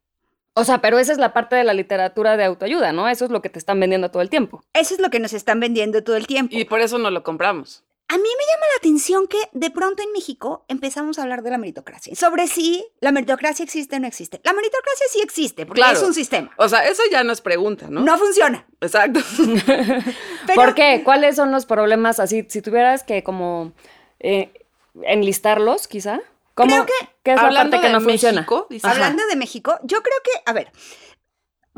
O 0.54 0.64
sea, 0.64 0.80
pero 0.80 0.99
esa 0.99 1.12
es 1.12 1.18
la 1.18 1.32
parte 1.32 1.54
de 1.54 1.62
la 1.62 1.73
literatura 1.73 2.37
de 2.37 2.42
autoayuda, 2.42 2.92
¿no? 2.92 3.08
Eso 3.08 3.25
es 3.25 3.30
lo 3.30 3.40
que 3.40 3.49
te 3.49 3.61
están 3.61 3.78
vendiendo 3.78 4.11
todo 4.11 4.23
el 4.23 4.28
tiempo. 4.28 4.64
Eso 4.75 4.94
es 4.94 5.00
lo 5.00 5.08
que 5.08 5.20
nos 5.20 5.32
están 5.32 5.61
vendiendo 5.61 6.02
todo 6.02 6.16
el 6.16 6.26
tiempo. 6.26 6.56
Y 6.56 6.64
por 6.64 6.80
eso 6.80 6.99
no 6.99 7.12
lo 7.12 7.23
compramos. 7.23 7.85
A 8.10 8.16
mí 8.16 8.22
me 8.22 8.28
llama 8.46 8.66
la 8.72 8.78
atención 8.78 9.26
que 9.26 9.36
de 9.52 9.70
pronto 9.70 10.02
en 10.02 10.10
México 10.12 10.64
empezamos 10.68 11.18
a 11.18 11.22
hablar 11.22 11.42
de 11.42 11.50
la 11.50 11.58
meritocracia. 11.58 12.14
Sobre 12.14 12.46
si 12.48 12.86
la 13.00 13.12
meritocracia 13.12 13.62
existe 13.64 13.96
o 13.96 14.00
no 14.00 14.06
existe. 14.06 14.40
La 14.44 14.54
meritocracia 14.54 15.06
sí 15.10 15.20
existe, 15.22 15.66
porque 15.66 15.80
Claro. 15.82 15.98
es 15.98 16.02
un 16.02 16.14
sistema. 16.14 16.50
O 16.56 16.68
sea, 16.70 16.86
eso 16.88 17.02
ya 17.10 17.22
no 17.22 17.32
es 17.34 17.42
pregunta, 17.42 17.88
¿no? 17.90 18.00
No, 18.00 18.16
funciona. 18.16 18.66
Exacto. 18.80 19.20
Pero, 19.66 20.54
¿Por 20.54 20.74
qué? 20.74 21.02
¿Cuáles 21.04 21.36
son 21.36 21.50
los 21.52 21.66
problemas 21.66 22.18
así? 22.18 22.46
Si 22.48 22.62
tuvieras 22.62 23.02
que 23.04 23.22
como 23.22 23.72
eh, 24.20 24.52
enlistarlos, 25.02 25.86
quizá. 25.88 26.20
¿Cómo, 26.54 26.70
Creo 26.74 26.86
que- 26.86 27.08
¿Qué 27.22 27.32
es 27.34 27.42
la 27.42 27.50
parte 27.50 27.80
que 27.80 27.90
no 27.90 28.00
funciona? 28.00 28.40
México, 28.40 28.66
dice- 28.70 28.88
Hablando 28.88 29.26
de 29.26 29.36
México, 29.36 29.78
yo 29.82 30.02
creo 30.02 30.16
que, 30.24 30.30
a 30.46 30.52
ver, 30.54 30.72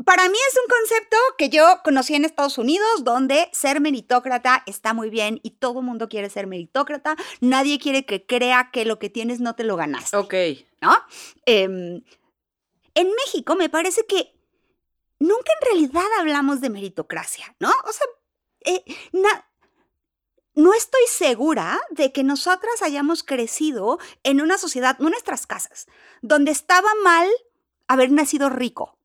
para 0.05 0.29
mí 0.29 0.37
es 0.49 0.57
un 0.57 0.67
concepto 0.69 1.17
que 1.37 1.49
yo 1.49 1.81
conocí 1.83 2.15
en 2.15 2.25
Estados 2.25 2.57
Unidos, 2.57 3.03
donde 3.03 3.49
ser 3.51 3.81
meritócrata 3.81 4.63
está 4.65 4.93
muy 4.93 5.09
bien 5.09 5.39
y 5.43 5.51
todo 5.51 5.79
el 5.79 5.85
mundo 5.85 6.09
quiere 6.09 6.29
ser 6.29 6.47
meritócrata. 6.47 7.15
Nadie 7.39 7.79
quiere 7.79 8.05
que 8.05 8.25
crea 8.25 8.69
que 8.71 8.85
lo 8.85 8.99
que 8.99 9.09
tienes 9.09 9.39
no 9.39 9.55
te 9.55 9.63
lo 9.63 9.75
ganaste. 9.75 10.17
Ok. 10.17 10.33
¿no? 10.81 10.93
Em, 11.45 12.01
en 12.95 13.07
México 13.25 13.55
me 13.55 13.69
parece 13.69 14.05
que 14.07 14.33
nunca 15.19 15.51
en 15.61 15.65
realidad 15.67 16.05
hablamos 16.19 16.61
de 16.61 16.69
meritocracia, 16.69 17.55
¿no? 17.59 17.71
O 17.85 17.91
sea, 17.93 18.07
eh, 18.65 18.83
na- 19.11 19.47
no 20.55 20.73
estoy 20.73 21.01
segura 21.07 21.79
de 21.91 22.11
que 22.11 22.23
nosotras 22.23 22.81
hayamos 22.81 23.23
crecido 23.23 23.99
en 24.23 24.41
una 24.41 24.57
sociedad, 24.57 24.97
no 24.99 25.07
en 25.07 25.11
nuestras 25.11 25.47
casas, 25.47 25.85
donde 26.21 26.51
estaba 26.51 26.89
mal 27.03 27.29
haber 27.87 28.11
nacido 28.11 28.49
rico. 28.49 28.97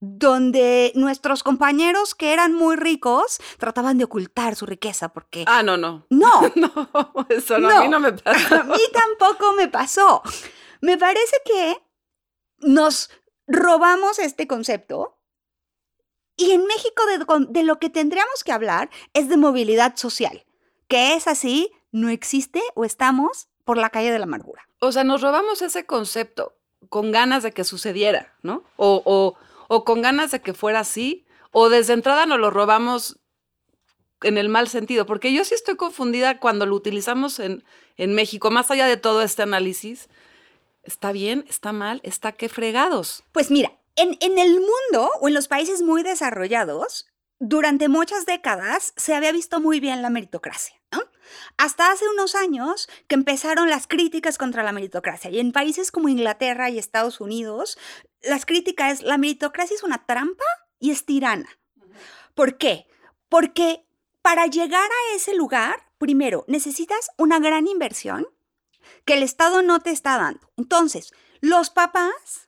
Donde 0.00 0.92
nuestros 0.94 1.42
compañeros 1.42 2.14
que 2.14 2.32
eran 2.32 2.54
muy 2.54 2.76
ricos 2.76 3.38
trataban 3.58 3.98
de 3.98 4.04
ocultar 4.04 4.54
su 4.54 4.64
riqueza 4.64 5.08
porque... 5.08 5.44
Ah, 5.46 5.62
no, 5.62 5.76
no. 5.76 6.06
No, 6.10 6.42
No, 6.54 7.26
eso 7.28 7.58
no, 7.58 7.68
No. 7.68 7.78
a 7.78 7.82
mí 7.82 7.88
no 7.88 7.98
me 8.00 8.12
pasa. 8.12 8.60
a 8.60 8.62
mí 8.64 8.78
tampoco 8.92 9.52
me 9.54 9.68
pasó. 9.68 10.22
Me 10.80 10.96
parece 10.98 11.36
que 11.44 11.78
nos 12.60 13.10
robamos 13.46 14.18
este 14.18 14.46
concepto 14.46 15.18
y 16.36 16.52
en 16.52 16.64
México 16.66 17.02
de, 17.48 17.62
lo 17.64 17.80
que 17.80 17.90
tendríamos 17.90 18.44
que 18.44 18.52
hablar 18.52 18.90
es 19.12 19.28
de 19.28 19.36
movilidad 19.36 19.96
social, 19.96 20.46
que 20.86 21.14
es 21.14 21.26
así, 21.26 21.72
no 21.90 22.08
existe 22.10 22.62
o 22.76 22.84
estamos 22.84 23.48
por 23.64 23.76
la 23.76 23.90
calle 23.90 24.12
de 24.12 24.18
la 24.20 24.24
amargura. 24.24 24.62
O 24.78 24.92
sea, 24.92 25.02
nos 25.02 25.20
robamos 25.20 25.62
ese 25.62 25.84
concepto 25.84 26.54
con 26.88 27.10
ganas 27.10 27.42
de 27.42 27.50
que 27.50 27.64
sucediera, 27.64 28.36
¿no? 28.42 28.62
O, 28.76 29.02
o, 29.04 29.36
o 29.68 29.84
con 29.84 30.02
ganas 30.02 30.32
de 30.32 30.42
que 30.42 30.54
fuera 30.54 30.80
así, 30.80 31.24
o 31.52 31.68
desde 31.68 31.92
entrada 31.92 32.26
nos 32.26 32.40
lo 32.40 32.50
robamos 32.50 33.20
en 34.22 34.36
el 34.36 34.48
mal 34.48 34.68
sentido, 34.68 35.06
porque 35.06 35.32
yo 35.32 35.44
sí 35.44 35.54
estoy 35.54 35.76
confundida 35.76 36.40
cuando 36.40 36.66
lo 36.66 36.74
utilizamos 36.74 37.38
en, 37.38 37.64
en 37.96 38.14
México, 38.14 38.50
más 38.50 38.70
allá 38.70 38.86
de 38.86 38.96
todo 38.96 39.22
este 39.22 39.42
análisis. 39.42 40.08
¿Está 40.82 41.12
bien? 41.12 41.44
¿Está 41.48 41.72
mal? 41.72 42.00
¿Está 42.02 42.32
qué 42.32 42.48
fregados? 42.48 43.22
Pues 43.32 43.50
mira, 43.50 43.78
en, 43.94 44.16
en 44.20 44.38
el 44.38 44.54
mundo 44.54 45.10
o 45.20 45.28
en 45.28 45.34
los 45.34 45.48
países 45.48 45.82
muy 45.82 46.02
desarrollados, 46.02 47.06
durante 47.38 47.88
muchas 47.88 48.26
décadas 48.26 48.92
se 48.96 49.14
había 49.14 49.30
visto 49.32 49.60
muy 49.60 49.78
bien 49.80 50.02
la 50.02 50.10
meritocracia, 50.10 50.77
¿no? 50.92 51.00
Hasta 51.56 51.90
hace 51.90 52.08
unos 52.08 52.34
años 52.34 52.88
que 53.06 53.14
empezaron 53.14 53.68
las 53.68 53.86
críticas 53.86 54.38
contra 54.38 54.62
la 54.62 54.72
meritocracia. 54.72 55.30
Y 55.30 55.40
en 55.40 55.52
países 55.52 55.90
como 55.90 56.08
Inglaterra 56.08 56.70
y 56.70 56.78
Estados 56.78 57.20
Unidos, 57.20 57.78
las 58.22 58.46
críticas 58.46 58.94
es, 58.94 59.02
la 59.02 59.18
meritocracia 59.18 59.74
es 59.74 59.82
una 59.82 60.06
trampa 60.06 60.44
y 60.78 60.90
es 60.90 61.04
tirana. 61.04 61.48
¿Por 62.34 62.58
qué? 62.58 62.86
Porque 63.28 63.86
para 64.22 64.46
llegar 64.46 64.88
a 64.88 65.16
ese 65.16 65.34
lugar, 65.34 65.76
primero, 65.98 66.44
necesitas 66.48 67.10
una 67.18 67.38
gran 67.38 67.66
inversión 67.66 68.26
que 69.04 69.14
el 69.14 69.22
Estado 69.22 69.62
no 69.62 69.80
te 69.80 69.90
está 69.90 70.16
dando. 70.16 70.52
Entonces, 70.56 71.12
los 71.40 71.70
papás 71.70 72.47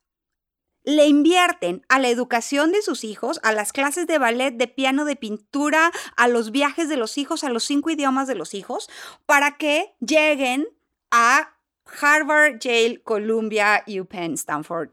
le 0.90 1.06
invierten 1.06 1.84
a 1.88 1.98
la 1.98 2.08
educación 2.08 2.72
de 2.72 2.82
sus 2.82 3.04
hijos, 3.04 3.40
a 3.42 3.52
las 3.52 3.72
clases 3.72 4.06
de 4.06 4.18
ballet, 4.18 4.52
de 4.52 4.68
piano, 4.68 5.04
de 5.04 5.16
pintura, 5.16 5.90
a 6.16 6.28
los 6.28 6.50
viajes 6.50 6.88
de 6.88 6.96
los 6.96 7.18
hijos, 7.18 7.44
a 7.44 7.48
los 7.48 7.64
cinco 7.64 7.90
idiomas 7.90 8.26
de 8.26 8.34
los 8.34 8.54
hijos, 8.54 8.90
para 9.26 9.56
que 9.56 9.94
lleguen 10.00 10.68
a 11.10 11.56
Harvard, 12.00 12.58
Yale, 12.60 13.02
Columbia, 13.02 13.84
UPenn, 13.86 14.34
Stanford, 14.34 14.90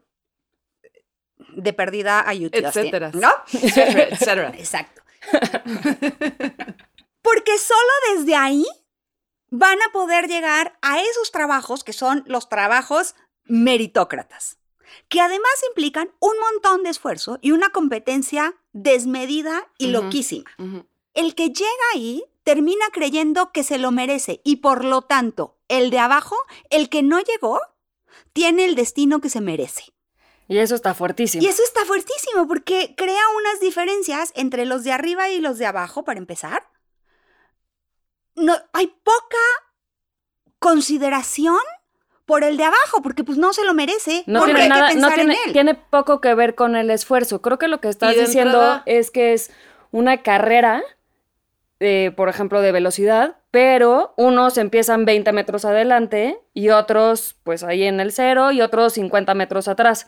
de 1.56 1.72
perdida 1.72 2.20
a 2.20 2.34
UT, 2.34 2.54
Etcétera. 2.54 3.10
¿no? 3.14 3.30
Etcétera, 3.52 4.08
etcétera. 4.10 4.52
Exacto. 4.56 5.02
Porque 7.22 7.58
solo 7.58 7.92
desde 8.14 8.34
ahí 8.34 8.66
van 9.50 9.78
a 9.82 9.92
poder 9.92 10.28
llegar 10.28 10.78
a 10.82 11.00
esos 11.00 11.30
trabajos 11.32 11.84
que 11.84 11.92
son 11.92 12.24
los 12.26 12.48
trabajos 12.48 13.14
meritócratas, 13.44 14.58
que 15.08 15.20
además 15.20 15.52
implican 15.68 16.10
un 16.20 16.34
montón 16.40 16.82
de 16.82 16.90
esfuerzo 16.90 17.38
y 17.42 17.52
una 17.52 17.70
competencia 17.70 18.56
desmedida 18.72 19.68
y 19.78 19.88
loquísima. 19.88 20.50
El 21.14 21.34
que 21.34 21.48
llega 21.48 21.68
ahí 21.94 22.24
termina 22.44 22.86
creyendo 22.92 23.52
que 23.52 23.62
se 23.62 23.78
lo 23.78 23.90
merece 23.90 24.40
y 24.44 24.56
por 24.56 24.84
lo 24.84 25.02
tanto, 25.02 25.58
el 25.68 25.90
de 25.90 25.98
abajo, 25.98 26.36
el 26.70 26.88
que 26.88 27.02
no 27.02 27.20
llegó, 27.20 27.60
tiene 28.32 28.64
el 28.64 28.74
destino 28.74 29.20
que 29.20 29.30
se 29.30 29.40
merece. 29.40 29.92
Y 30.48 30.58
eso 30.58 30.74
está 30.74 30.94
fuertísimo. 30.94 31.44
Y 31.44 31.46
eso 31.46 31.62
está 31.62 31.84
fuertísimo 31.84 32.48
porque 32.48 32.94
crea 32.96 33.22
unas 33.36 33.60
diferencias 33.60 34.32
entre 34.34 34.64
los 34.64 34.82
de 34.82 34.92
arriba 34.92 35.28
y 35.28 35.40
los 35.40 35.58
de 35.58 35.66
abajo, 35.66 36.04
para 36.04 36.18
empezar. 36.18 36.70
No, 38.34 38.56
hay 38.72 38.86
poca 38.86 39.36
consideración 40.58 41.60
por 42.28 42.44
el 42.44 42.56
de 42.58 42.62
abajo, 42.64 43.02
porque 43.02 43.24
pues 43.24 43.38
no 43.38 43.52
se 43.52 43.64
lo 43.64 43.74
merece. 43.74 44.22
No 44.26 44.44
tiene 44.44 44.60
hay 44.60 44.68
nada, 44.68 44.88
que 44.90 44.94
no 44.96 45.08
tiene, 45.08 45.32
en 45.34 45.38
él. 45.46 45.52
tiene 45.52 45.74
poco 45.74 46.20
que 46.20 46.34
ver 46.34 46.54
con 46.54 46.76
el 46.76 46.90
esfuerzo. 46.90 47.42
Creo 47.42 47.58
que 47.58 47.66
lo 47.66 47.80
que 47.80 47.88
estás 47.88 48.14
diciendo 48.14 48.58
entrada- 48.58 48.82
es 48.86 49.10
que 49.10 49.32
es 49.32 49.50
una 49.90 50.18
carrera, 50.22 50.82
eh, 51.80 52.12
por 52.16 52.28
ejemplo, 52.28 52.60
de 52.60 52.70
velocidad, 52.70 53.36
pero 53.50 54.12
unos 54.16 54.58
empiezan 54.58 55.04
20 55.06 55.32
metros 55.32 55.64
adelante 55.64 56.38
y 56.52 56.68
otros 56.68 57.36
pues 57.44 57.64
ahí 57.64 57.84
en 57.84 57.98
el 57.98 58.12
cero 58.12 58.52
y 58.52 58.60
otros 58.60 58.92
50 58.92 59.32
metros 59.34 59.66
atrás. 59.66 60.06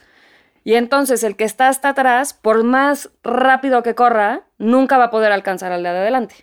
Y 0.63 0.75
entonces 0.75 1.23
el 1.25 1.37
que 1.37 1.45
está 1.45 1.69
hasta 1.69 1.89
atrás, 1.89 2.35
por 2.35 2.65
más 2.65 3.09
rápido 3.23 3.83
que 3.83 3.95
corra, 3.95 4.43
nunca 4.59 4.99
va 4.99 5.05
a 5.05 5.11
poder 5.11 5.33
alcanzar 5.33 5.73
al 5.73 5.83
de 5.83 5.89
adelante. 5.89 6.35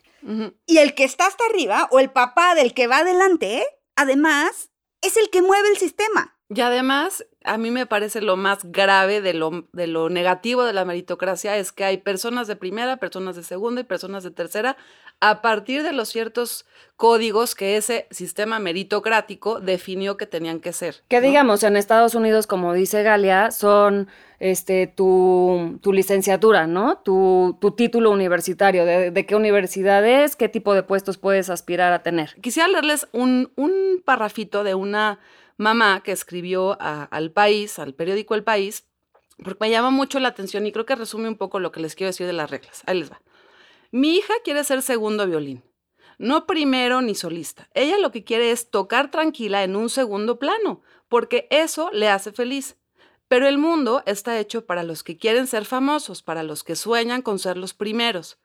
Y 0.65 0.79
el 0.79 0.95
que 0.95 1.03
está 1.03 1.27
hasta 1.27 1.43
arriba, 1.49 1.87
o 1.91 1.99
el 1.99 2.09
papá 2.09 2.55
del 2.55 2.73
que 2.73 2.87
va 2.87 2.97
adelante, 2.97 3.63
además, 3.95 4.69
es 5.07 5.17
el 5.17 5.29
que 5.29 5.41
mueve 5.41 5.69
el 5.69 5.77
sistema. 5.77 6.35
Y 6.49 6.61
además, 6.61 7.25
a 7.47 7.57
mí 7.57 7.71
me 7.71 7.85
parece 7.85 8.21
lo 8.21 8.35
más 8.37 8.59
grave 8.71 9.21
de 9.21 9.33
lo, 9.33 9.65
de 9.71 9.87
lo 9.87 10.09
negativo 10.09 10.65
de 10.65 10.73
la 10.73 10.85
meritocracia 10.85 11.57
es 11.57 11.71
que 11.71 11.85
hay 11.85 11.97
personas 11.97 12.47
de 12.47 12.55
primera, 12.55 12.97
personas 12.97 13.35
de 13.35 13.43
segunda 13.43 13.81
y 13.81 13.85
personas 13.85 14.23
de 14.23 14.31
tercera 14.31 14.77
a 15.19 15.41
partir 15.41 15.81
de 15.83 15.93
los 15.93 16.09
ciertos 16.09 16.65
códigos 16.95 17.55
que 17.55 17.77
ese 17.77 18.07
sistema 18.11 18.59
meritocrático 18.59 19.59
definió 19.59 20.17
que 20.17 20.27
tenían 20.27 20.59
que 20.59 20.73
ser. 20.73 21.03
Que 21.07 21.21
¿no? 21.21 21.27
digamos, 21.27 21.63
en 21.63 21.77
Estados 21.77 22.15
Unidos, 22.15 22.47
como 22.47 22.73
dice 22.73 23.01
Galia, 23.01 23.51
son 23.51 24.09
este, 24.39 24.87
tu, 24.87 25.79
tu 25.81 25.93
licenciatura, 25.93 26.67
¿no? 26.67 26.97
Tu, 26.99 27.57
tu 27.59 27.71
título 27.71 28.11
universitario, 28.11 28.85
de, 28.85 29.11
de 29.11 29.25
qué 29.25 29.35
universidad 29.35 30.05
es, 30.05 30.35
qué 30.35 30.49
tipo 30.49 30.73
de 30.73 30.83
puestos 30.83 31.17
puedes 31.17 31.49
aspirar 31.49 31.93
a 31.93 32.03
tener. 32.03 32.35
Quisiera 32.41 32.67
leerles 32.67 33.07
un, 33.13 33.51
un 33.55 34.01
parrafito 34.03 34.63
de 34.63 34.75
una 34.75 35.19
mamá 35.57 36.01
que 36.03 36.11
escribió 36.11 36.77
al 36.79 37.31
país, 37.31 37.79
al 37.79 37.93
periódico 37.93 38.35
El 38.35 38.43
País, 38.43 38.87
porque 39.43 39.57
me 39.65 39.69
llama 39.69 39.89
mucho 39.89 40.19
la 40.19 40.29
atención 40.29 40.65
y 40.65 40.71
creo 40.71 40.85
que 40.85 40.95
resume 40.95 41.27
un 41.27 41.37
poco 41.37 41.59
lo 41.59 41.71
que 41.71 41.79
les 41.79 41.95
quiero 41.95 42.09
decir 42.09 42.25
de 42.25 42.33
las 42.33 42.49
reglas. 42.49 42.83
Ahí 42.85 42.99
les 42.99 43.11
va. 43.11 43.21
Mi 43.91 44.15
hija 44.15 44.33
quiere 44.43 44.63
ser 44.63 44.81
segundo 44.81 45.27
violín, 45.27 45.63
no 46.17 46.45
primero 46.45 47.01
ni 47.01 47.15
solista. 47.15 47.69
Ella 47.73 47.97
lo 47.99 48.11
que 48.11 48.23
quiere 48.23 48.51
es 48.51 48.69
tocar 48.69 49.11
tranquila 49.11 49.63
en 49.63 49.75
un 49.75 49.89
segundo 49.89 50.39
plano, 50.39 50.81
porque 51.07 51.47
eso 51.51 51.89
le 51.91 52.09
hace 52.09 52.31
feliz. 52.31 52.77
Pero 53.27 53.47
el 53.47 53.57
mundo 53.57 54.03
está 54.05 54.39
hecho 54.39 54.65
para 54.65 54.83
los 54.83 55.03
que 55.03 55.17
quieren 55.17 55.47
ser 55.47 55.65
famosos, 55.65 56.23
para 56.23 56.43
los 56.43 56.63
que 56.63 56.75
sueñan 56.75 57.21
con 57.21 57.39
ser 57.39 57.57
los 57.57 57.73
primeros. 57.73 58.37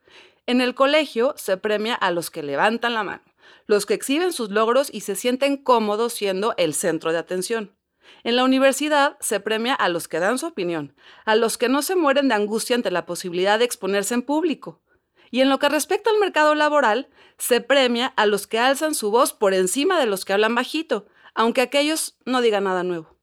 En 0.46 0.60
el 0.60 0.74
colegio 0.74 1.34
se 1.36 1.56
premia 1.56 1.94
a 1.94 2.10
los 2.10 2.30
que 2.30 2.42
levantan 2.42 2.94
la 2.94 3.04
mano, 3.04 3.22
los 3.66 3.86
que 3.86 3.94
exhiben 3.94 4.32
sus 4.32 4.50
logros 4.50 4.88
y 4.92 5.00
se 5.00 5.16
sienten 5.16 5.56
cómodos 5.56 6.12
siendo 6.12 6.54
el 6.56 6.74
centro 6.74 7.12
de 7.12 7.18
atención. 7.18 7.76
En 8.24 8.36
la 8.36 8.44
universidad 8.44 9.16
se 9.20 9.40
premia 9.40 9.74
a 9.74 9.88
los 9.88 10.08
que 10.08 10.18
dan 10.18 10.38
su 10.38 10.46
opinión, 10.46 10.94
a 11.24 11.34
los 11.34 11.58
que 11.58 11.68
no 11.68 11.82
se 11.82 11.96
mueren 11.96 12.28
de 12.28 12.34
angustia 12.34 12.76
ante 12.76 12.90
la 12.90 13.06
posibilidad 13.06 13.58
de 13.58 13.64
exponerse 13.64 14.14
en 14.14 14.22
público. 14.22 14.80
Y 15.30 15.40
en 15.40 15.48
lo 15.48 15.58
que 15.58 15.68
respecta 15.68 16.10
al 16.10 16.18
mercado 16.18 16.54
laboral, 16.54 17.08
se 17.38 17.60
premia 17.60 18.12
a 18.16 18.26
los 18.26 18.46
que 18.46 18.58
alzan 18.58 18.94
su 18.94 19.10
voz 19.10 19.32
por 19.32 19.54
encima 19.54 19.98
de 19.98 20.06
los 20.06 20.24
que 20.24 20.34
hablan 20.34 20.54
bajito, 20.54 21.06
aunque 21.34 21.62
aquellos 21.62 22.18
no 22.24 22.42
digan 22.42 22.64
nada 22.64 22.82
nuevo. 22.82 23.18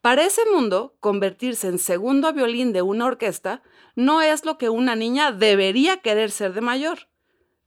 Para 0.00 0.24
ese 0.24 0.42
mundo, 0.52 0.96
convertirse 0.98 1.68
en 1.68 1.78
segundo 1.78 2.32
violín 2.32 2.72
de 2.72 2.82
una 2.82 3.06
orquesta 3.06 3.62
no 3.94 4.22
es 4.22 4.44
lo 4.44 4.58
que 4.58 4.68
una 4.68 4.96
niña 4.96 5.30
debería 5.30 5.98
querer 5.98 6.30
ser 6.30 6.54
de 6.54 6.60
mayor. 6.60 7.08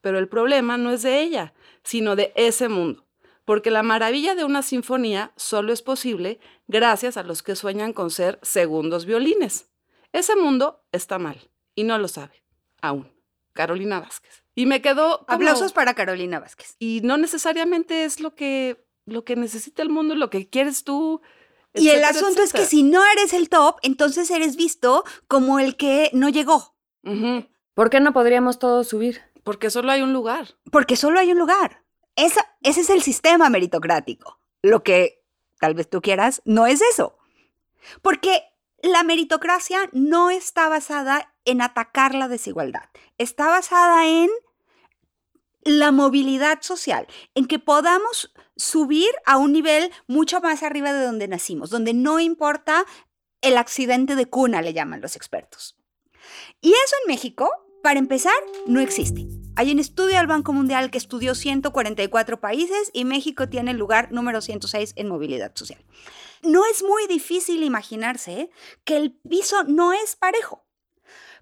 Pero 0.01 0.19
el 0.19 0.27
problema 0.27 0.77
no 0.77 0.91
es 0.91 1.01
de 1.01 1.21
ella, 1.21 1.53
sino 1.85 2.17
de 2.17 2.33
ese 2.35 2.67
mundo, 2.67 3.05
porque 3.45 3.71
la 3.71 3.83
maravilla 3.83 4.35
de 4.35 4.43
una 4.43 4.61
sinfonía 4.61 5.31
solo 5.37 5.71
es 5.71 5.81
posible 5.81 6.39
gracias 6.67 7.15
a 7.15 7.23
los 7.23 7.41
que 7.43 7.55
sueñan 7.55 7.93
con 7.93 8.09
ser 8.11 8.39
segundos 8.41 9.05
violines. 9.05 9.69
Ese 10.11 10.35
mundo 10.35 10.83
está 10.91 11.17
mal 11.19 11.49
y 11.75 11.83
no 11.85 11.97
lo 11.97 12.09
sabe, 12.09 12.43
aún. 12.81 13.09
Carolina 13.53 14.01
Vázquez. 14.01 14.43
Y 14.53 14.65
me 14.65 14.81
quedó... 14.81 15.19
como- 15.19 15.25
Aplausos 15.29 15.71
para 15.71 15.93
Carolina 15.93 16.41
Vázquez. 16.41 16.75
Y 16.77 16.99
no 17.05 17.15
necesariamente 17.17 18.03
es 18.03 18.19
lo 18.19 18.35
que, 18.35 18.85
lo 19.05 19.23
que 19.23 19.37
necesita 19.37 19.81
el 19.81 19.89
mundo, 19.89 20.13
lo 20.15 20.29
que 20.29 20.49
quieres 20.49 20.83
tú. 20.83 21.21
Y 21.73 21.87
el 21.89 21.99
etcétera, 21.99 22.09
asunto 22.09 22.41
es 22.41 22.51
que 22.51 22.65
si 22.65 22.83
no 22.83 23.01
eres 23.13 23.31
el 23.33 23.47
top, 23.47 23.77
entonces 23.83 24.29
eres 24.31 24.55
visto 24.57 25.03
como 25.29 25.59
el 25.59 25.77
que 25.77 26.09
no 26.13 26.27
llegó, 26.29 26.75
¿Por 27.73 27.89
qué 27.89 27.99
no 27.99 28.11
podríamos 28.13 28.57
todos 28.59 28.87
subir? 28.87 29.21
Porque 29.45 29.69
solo 29.69 29.91
hay 29.91 30.01
un 30.01 30.11
lugar. 30.11 30.57
porque 30.71 30.97
solo 30.97 31.19
hay 31.19 31.31
un 31.31 31.37
lugar. 31.37 31.83
Esa, 32.17 32.41
ese 32.61 32.81
es 32.81 32.89
el 32.89 33.01
sistema 33.01 33.49
meritocrático. 33.49 34.41
Lo 34.61 34.83
que 34.83 35.23
tal 35.59 35.75
vez 35.75 35.89
tú 35.89 36.01
quieras 36.01 36.41
no 36.45 36.65
es 36.65 36.81
eso. 36.81 37.17
Porque 38.01 38.43
la 38.81 39.03
meritocracia 39.03 39.89
no 39.93 40.31
está 40.31 40.67
basada 40.67 41.33
en 41.45 41.61
atacar 41.61 42.15
la 42.15 42.27
desigualdad, 42.27 42.89
está 43.17 43.47
basada 43.47 44.07
en 44.07 44.29
la 45.61 45.91
movilidad 45.91 46.61
social, 46.61 47.07
en 47.35 47.45
que 47.45 47.59
podamos 47.59 48.33
subir 48.55 49.09
a 49.25 49.37
un 49.37 49.53
nivel 49.53 49.91
mucho 50.07 50.41
más 50.41 50.63
arriba 50.63 50.91
de 50.91 51.05
donde 51.05 51.27
nacimos, 51.27 51.69
donde 51.69 51.93
no 51.93 52.19
importa 52.19 52.85
el 53.41 53.57
accidente 53.57 54.15
de 54.15 54.25
cuna, 54.25 54.61
le 54.61 54.73
llaman 54.73 55.01
los 55.01 55.15
expertos. 55.15 55.77
Y 56.61 56.71
eso 56.71 56.95
en 57.03 57.13
México, 57.13 57.49
para 57.85 57.99
empezar, 57.99 58.33
no 58.65 58.79
existe. 58.79 59.27
Hay 59.55 59.71
un 59.71 59.77
estudio 59.77 60.17
del 60.17 60.25
Banco 60.25 60.53
Mundial 60.53 60.89
que 60.89 60.97
estudió 60.97 61.35
144 61.35 62.39
países 62.39 62.89
y 62.93 63.05
México 63.05 63.47
tiene 63.47 63.69
el 63.69 63.77
lugar 63.77 64.11
número 64.11 64.41
106 64.41 64.93
en 64.95 65.07
movilidad 65.07 65.51
social. 65.53 65.85
No 66.41 66.65
es 66.65 66.81
muy 66.81 67.05
difícil 67.05 67.61
imaginarse 67.61 68.49
que 68.85 68.97
el 68.97 69.11
piso 69.11 69.65
no 69.65 69.93
es 69.93 70.15
parejo. 70.15 70.65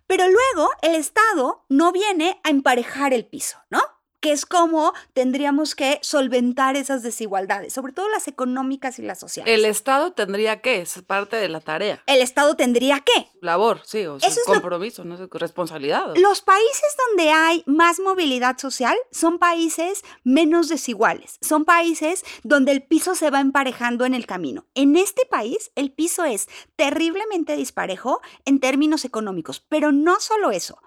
Pero 0.05 0.25
luego 0.27 0.69
el 0.81 0.95
Estado 0.95 1.63
no 1.69 1.93
viene 1.93 2.41
a 2.43 2.49
emparejar 2.49 3.13
el 3.13 3.25
piso, 3.25 3.59
¿no? 3.69 3.79
Que 4.23 4.31
es 4.31 4.45
como 4.45 4.93
tendríamos 5.11 5.75
que 5.75 5.99
solventar 6.01 6.77
esas 6.77 7.03
desigualdades, 7.03 7.73
sobre 7.73 7.91
todo 7.91 8.07
las 8.07 8.29
económicas 8.29 8.97
y 8.97 9.01
las 9.01 9.19
sociales. 9.19 9.53
El 9.53 9.65
Estado 9.65 10.13
tendría 10.13 10.61
que, 10.61 10.79
es 10.79 11.01
parte 11.05 11.35
de 11.35 11.49
la 11.49 11.59
tarea. 11.59 12.01
El 12.07 12.21
Estado 12.21 12.55
tendría 12.55 13.01
que. 13.01 13.27
Labor, 13.41 13.81
sí, 13.83 14.05
o 14.05 14.19
sea, 14.19 14.29
Eso 14.29 14.39
es 14.39 14.47
lo- 14.47 14.53
compromiso, 14.53 15.03
no 15.03 15.17
responsabilidad. 15.33 16.13
Los 16.15 16.41
países 16.41 16.95
donde 17.09 17.31
hay 17.31 17.63
más 17.65 17.99
movilidad 17.99 18.57
social 18.57 18.95
son 19.11 19.39
países 19.39 20.03
menos 20.23 20.69
desiguales, 20.69 21.37
son 21.41 21.65
países 21.65 22.23
donde 22.43 22.71
el 22.71 22.81
piso 22.81 23.15
se 23.15 23.29
va 23.29 23.41
emparejando 23.41 24.05
en 24.05 24.13
el 24.13 24.25
camino. 24.25 24.65
En 24.73 24.95
este 24.95 25.25
país 25.25 25.71
el 25.75 25.91
piso 25.91 26.23
es 26.23 26.47
terriblemente 26.77 27.57
disparejo 27.57 28.21
en 28.45 28.61
términos 28.61 29.03
económicos, 29.03 29.65
pero 29.67 29.91
no 29.91 30.21
solo 30.21 30.51
eso, 30.51 30.79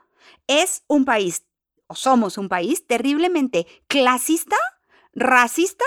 es 0.46 0.84
un 0.86 1.04
país, 1.04 1.44
o 1.86 1.94
somos 1.94 2.38
un 2.38 2.48
país 2.48 2.86
terriblemente 2.86 3.66
clasista, 3.86 4.56
racista 5.14 5.84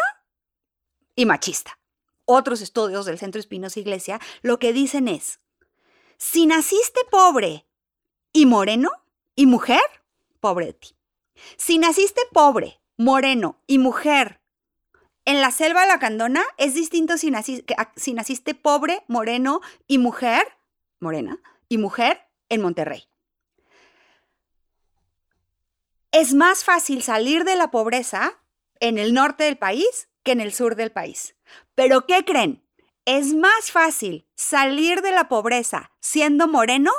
y 1.15 1.25
machista. 1.25 1.77
Otros 2.25 2.61
estudios 2.61 3.05
del 3.05 3.17
Centro 3.19 3.39
Espinosa 3.39 3.79
Iglesia 3.79 4.19
lo 4.41 4.59
que 4.59 4.71
dicen 4.73 5.07
es, 5.07 5.39
si 6.17 6.45
naciste 6.45 7.01
pobre 7.09 7.65
y 8.33 8.45
moreno 8.45 8.91
y 9.35 9.45
mujer, 9.45 9.81
pobre 10.39 10.67
de 10.67 10.73
ti. 10.73 10.89
Si 11.57 11.77
naciste 11.77 12.21
pobre, 12.31 12.79
moreno 12.97 13.61
y 13.65 13.77
mujer 13.79 14.41
en 15.25 15.41
la 15.41 15.51
selva 15.51 15.85
lacandona, 15.85 16.43
es 16.57 16.73
distinto 16.73 17.17
si, 17.17 17.29
naci- 17.31 17.63
que 17.65 17.73
a- 17.77 17.91
si 17.95 18.13
naciste 18.13 18.55
pobre, 18.55 19.03
moreno 19.07 19.61
y 19.87 19.97
mujer, 19.97 20.45
morena, 20.99 21.39
y 21.67 21.77
mujer 21.77 22.27
en 22.49 22.61
Monterrey. 22.61 23.08
Es 26.11 26.33
más 26.33 26.63
fácil 26.63 27.03
salir 27.03 27.43
de 27.43 27.55
la 27.55 27.69
pobreza 27.69 28.41
en 28.79 28.97
el 28.97 29.13
norte 29.13 29.43
del 29.43 29.57
país 29.57 30.09
que 30.23 30.31
en 30.31 30.41
el 30.41 30.53
sur 30.53 30.75
del 30.75 30.91
país. 30.91 31.35
Pero 31.75 32.07
¿qué 32.07 32.25
creen? 32.25 32.63
Es 33.05 33.33
más 33.33 33.71
fácil 33.71 34.27
salir 34.35 35.01
de 35.01 35.11
la 35.11 35.29
pobreza 35.29 35.91
siendo 35.99 36.47
moreno 36.47 36.91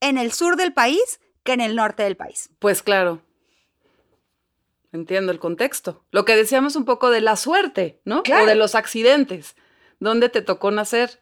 en 0.00 0.18
el 0.18 0.32
sur 0.32 0.56
del 0.56 0.72
país 0.72 1.20
que 1.44 1.52
en 1.52 1.60
el 1.60 1.76
norte 1.76 2.02
del 2.02 2.16
país. 2.16 2.50
Pues 2.58 2.82
claro. 2.82 3.22
Entiendo 4.92 5.30
el 5.30 5.38
contexto. 5.38 6.04
Lo 6.10 6.24
que 6.24 6.34
decíamos 6.34 6.74
un 6.74 6.84
poco 6.84 7.10
de 7.10 7.20
la 7.20 7.36
suerte, 7.36 8.00
¿no? 8.04 8.24
Claro. 8.24 8.44
O 8.44 8.46
de 8.46 8.56
los 8.56 8.74
accidentes. 8.74 9.54
¿Dónde 10.00 10.28
te 10.28 10.42
tocó 10.42 10.72
nacer? 10.72 11.20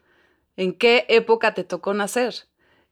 ¿En 0.56 0.78
qué 0.78 1.04
época 1.08 1.52
te 1.52 1.64
tocó 1.64 1.92
nacer? 1.92 2.34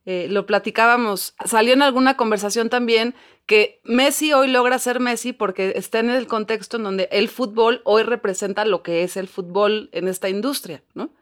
Eh, 0.05 0.27
lo 0.29 0.47
platicábamos. 0.47 1.35
Salió 1.45 1.75
en 1.75 1.83
alguna 1.83 2.17
conversación 2.17 2.71
también 2.71 3.15
que 3.47 3.81
Messi 3.85 4.33
hoy 4.33 4.49
logra 4.49 4.79
ser 4.79 4.99
Messi 4.99 5.33
porque 5.33 5.75
está 5.77 6.01
en 6.01 6.11
el 6.11 6.27
contexto 6.27 6.77
en 6.77 6.85
donde 6.85 7.09
el 7.13 7.29
fútbol 7.29 7.83
hoy 7.85 8.03
representa 8.03 8.65
lo 8.65 8.83
que 8.83 9.05
es 9.05 9.17
el 9.17 9.29
fútbol 9.29 9.91
en 9.93 10.09
esta 10.09 10.29
industria, 10.29 10.83
¿no? 10.95 11.15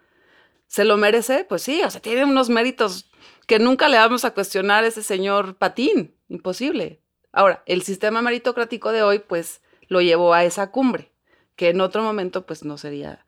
¿Se 0.67 0.85
lo 0.85 0.97
merece? 0.97 1.45
Pues 1.45 1.63
sí, 1.63 1.83
o 1.83 1.91
sea, 1.91 2.01
tiene 2.01 2.25
unos 2.25 2.49
méritos 2.49 3.11
que 3.47 3.59
nunca 3.59 3.89
le 3.89 3.97
vamos 3.97 4.25
a 4.25 4.33
cuestionar 4.33 4.85
a 4.85 4.87
ese 4.87 5.03
señor 5.03 5.57
Patín. 5.57 6.15
Imposible. 6.29 7.03
Ahora, 7.33 7.63
el 7.67 7.83
sistema 7.83 8.23
meritocrático 8.23 8.93
de 8.93 9.03
hoy, 9.03 9.19
pues, 9.19 9.63
lo 9.89 10.01
llevó 10.01 10.33
a 10.33 10.45
esa 10.45 10.71
cumbre, 10.71 11.13
que 11.57 11.71
en 11.71 11.81
otro 11.81 12.05
momento, 12.05 12.47
pues, 12.47 12.65
no 12.65 12.79
sería 12.79 13.27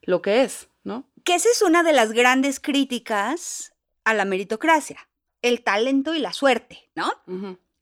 lo 0.00 0.22
que 0.22 0.42
es, 0.42 0.68
¿no? 0.82 1.10
Que 1.24 1.34
esa 1.34 1.50
es 1.50 1.60
una 1.60 1.82
de 1.82 1.92
las 1.92 2.12
grandes 2.12 2.60
críticas 2.60 3.73
a 4.04 4.14
la 4.14 4.24
meritocracia, 4.24 5.08
el 5.42 5.62
talento 5.62 6.14
y 6.14 6.18
la 6.18 6.32
suerte, 6.32 6.90
¿no? 6.94 7.10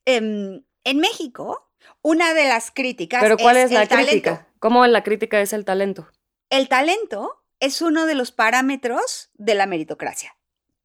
Em, 0.05 0.63
en 0.85 0.99
México, 0.99 1.71
una 2.03 2.35
de 2.35 2.49
las 2.49 2.71
críticas 2.71 3.21
Pero 3.23 3.37
¿cuál 3.37 3.57
es, 3.57 3.71
la 3.71 3.83
el 3.83 3.89
talento. 3.89 4.11
crítica? 4.11 4.49
¿Cómo 4.59 4.87
la 4.87 5.03
crítica 5.03 5.41
es 5.41 5.53
el 5.53 5.65
talento? 5.65 6.09
El 6.51 6.69
talento 6.69 7.43
es 7.61 7.83
uno 7.83 8.07
de 8.07 8.15
los 8.15 8.33
parámetros 8.33 9.31
de 9.35 9.55
la 9.55 9.67
meritocracia. 9.67 10.37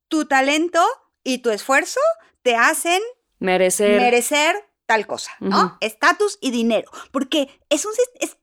tu 0.10 0.24
talento 0.26 0.82
y 1.26 1.40
tu 1.40 1.50
esfuerzo 1.50 2.00
te 2.42 2.56
hacen 2.56 3.02
Merecer. 3.40 4.00
merecer 4.00 4.56
tal 4.86 5.06
cosa, 5.06 5.32
¿no? 5.42 5.78
Estatus 5.82 6.38
y 6.40 6.52
dinero. 6.52 6.90
Porque 7.12 7.50
es 7.70 7.84
un 7.86 7.92
es- 8.22 8.38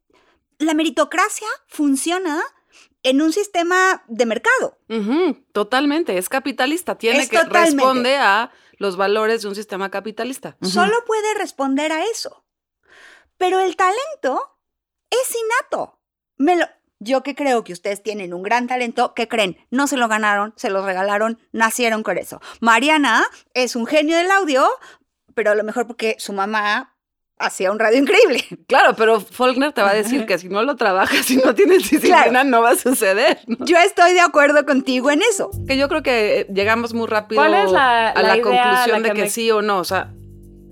la 0.59 0.75
meritocracia 0.75 1.49
funciona 1.69 2.43
en 3.05 3.23
un 3.23 3.33
sistema 3.33 4.03
de 4.09 4.27
mercado. 4.27 4.79
Totalmente, 5.53 6.19
es 6.19 6.29
capitalista, 6.29 6.97
tiene 6.99 7.21
Es 7.21 7.29
que 7.29 7.37
totalmente. 7.39 7.77
responde 7.77 8.17
a 8.17 8.51
los 8.79 8.97
valores 8.97 9.43
de 9.43 9.49
un 9.49 9.55
sistema 9.55 9.91
capitalista. 9.91 10.57
Solo 10.63 11.05
puede 11.07 11.35
responder 11.35 11.93
a 11.93 12.03
eso. 12.05 12.45
Pero 13.37 13.61
el 13.61 13.77
talento 13.77 14.59
es 15.11 15.35
innato. 15.37 16.01
Me 16.37 16.57
lo- 16.57 16.67
yo 16.99 17.23
que 17.23 17.35
creo 17.35 17.63
que 17.65 17.73
ustedes 17.73 18.03
tienen 18.03 18.33
un 18.33 18.43
gran 18.43 18.67
talento, 18.67 19.13
¿qué 19.15 19.29
creen? 19.29 19.59
No 19.71 19.87
se 19.87 19.97
lo 19.97 20.09
ganaron, 20.09 20.55
se 20.57 20.71
lo 20.71 20.85
regalaron, 20.85 21.39
nacieron 21.53 22.03
con 22.03 22.17
eso. 22.19 22.41
Mariana 22.61 23.25
es 23.53 23.77
un 23.77 23.87
genio 23.87 24.17
del 24.17 24.31
audio, 24.31 24.67
pero 25.35 25.51
a 25.51 25.55
lo 25.55 25.65
mejor 25.65 25.87
porque 25.87 26.17
su 26.19 26.33
mamá 26.33 26.94
hacía 27.39 27.71
un 27.73 27.79
radio 27.79 27.99
increíble. 27.99 28.45
Claro, 28.67 28.95
pero 28.97 29.21
Faulkner 29.21 29.73
te 29.73 29.83
va 29.83 29.91
a 29.91 29.95
decir 29.95 30.25
que 30.27 30.39
si 30.39 30.49
no 30.49 30.63
lo 30.63 30.77
trabajas, 30.77 31.27
si 31.27 31.37
no 31.37 31.55
tienes 31.55 31.79
disciplina, 31.79 32.25
Claro. 32.25 32.49
no 32.49 32.63
va 32.63 32.71
a 32.71 32.77
suceder. 32.77 33.39
¿no? 33.47 33.65
Yo 33.67 33.77
estoy 33.79 34.13
de 34.15 34.21
acuerdo 34.21 34.65
contigo 34.65 35.11
en 35.11 35.21
eso. 35.23 35.51
Que 35.67 35.77
yo 35.77 35.89
creo 35.89 36.03
que 36.03 36.47
llegamos 36.53 36.95
muy 36.95 37.07
rápido 37.07 37.41
¿Cuál 37.43 37.55
es 37.55 37.71
la- 37.73 38.11
a 38.11 38.23
la 38.23 38.37
idea 38.37 38.43
conclusión 38.43 39.03
la 39.03 39.09
de 39.09 39.09
que 39.11 39.15
que 39.17 39.23
me- 39.23 39.31
sí 39.31 39.51
o 39.51 39.63
no. 39.63 39.79
O 39.79 39.85
sea, 39.85 40.13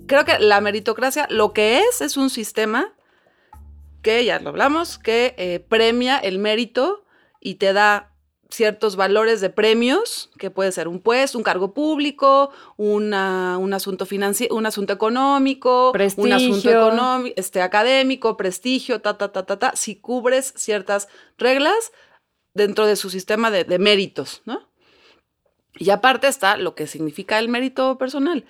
creo 0.07 0.25
que 0.25 0.38
la 0.38 0.61
meritocracia 0.61 1.27
lo 1.31 1.53
que 1.53 1.81
es 1.81 2.01
es 2.01 2.16
un 2.16 2.31
sistema 2.31 2.92
que, 4.03 4.25
ya 4.25 4.40
lo 4.40 4.48
hablamos, 4.51 4.98
que 4.98 5.35
eh, 5.38 5.61
premia 5.68 6.16
el 6.18 6.38
mérito 6.38 7.05
y 7.40 7.57
te 7.57 7.72
da 7.72 8.12
ciertos 8.53 8.97
valores 8.97 9.41
de 9.41 9.51
premios, 9.51 10.31
que 10.38 10.51
puede 10.51 10.71
ser 10.73 10.87
un 10.87 11.01
puesto, 11.01 11.38
un 11.38 11.45
cargo 11.45 11.73
público, 11.75 12.51
una- 12.77 13.57
un 13.59 13.73
asunto 13.75 14.07
financiero, 14.07 14.55
un 14.55 14.67
asunto 14.67 14.93
económico, 14.93 15.91
un 16.17 16.33
asunto 16.33 16.69
económico, 16.88 17.35
este, 17.37 17.62
académico, 17.62 18.37
prestigio, 18.37 19.01
ta, 19.01 19.17
ta, 19.19 19.33
ta, 19.33 19.45
ta, 19.47 19.59
ta, 19.59 19.73
si 19.75 19.97
cubres 19.97 20.53
ciertas 20.57 21.09
reglas 21.38 21.93
dentro 22.55 22.87
de 22.87 22.97
su 22.97 23.09
sistema 23.11 23.51
de, 23.51 23.65
de 23.65 23.79
méritos, 23.79 24.43
¿no? 24.45 24.69
Y 25.79 25.88
aparte 25.91 26.29
está 26.29 26.57
lo 26.59 26.75
que 26.75 26.87
significa 26.87 27.38
el 27.38 27.49
mérito 27.49 27.97
personal. 27.97 28.45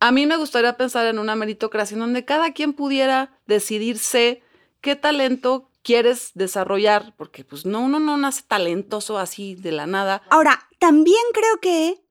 A 0.00 0.12
mí 0.12 0.26
me 0.26 0.36
gustaría 0.36 0.76
pensar 0.76 1.06
en 1.06 1.18
una 1.18 1.34
meritocracia 1.34 1.94
en 1.96 2.00
donde 2.00 2.24
cada 2.24 2.52
quien 2.52 2.72
pudiera 2.72 3.36
decidirse 3.46 4.42
qué 4.80 4.94
talento 4.94 5.67
quieres 5.88 6.32
desarrollar, 6.34 7.14
porque 7.16 7.44
pues 7.44 7.64
no, 7.64 7.80
uno 7.80 7.98
no 7.98 8.18
nace 8.18 8.42
talentoso 8.46 9.18
así 9.18 9.54
de 9.54 9.72
la 9.72 9.86
nada. 9.86 10.20
Ahora, 10.28 10.68
también 10.78 11.22
creo 11.32 11.60
que 11.62 12.04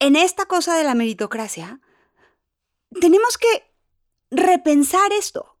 en 0.00 0.16
esta 0.16 0.46
cosa 0.46 0.74
de 0.76 0.82
la 0.82 0.96
meritocracia, 0.96 1.78
tenemos 3.00 3.38
que 3.38 3.72
repensar 4.32 5.12
esto. 5.12 5.56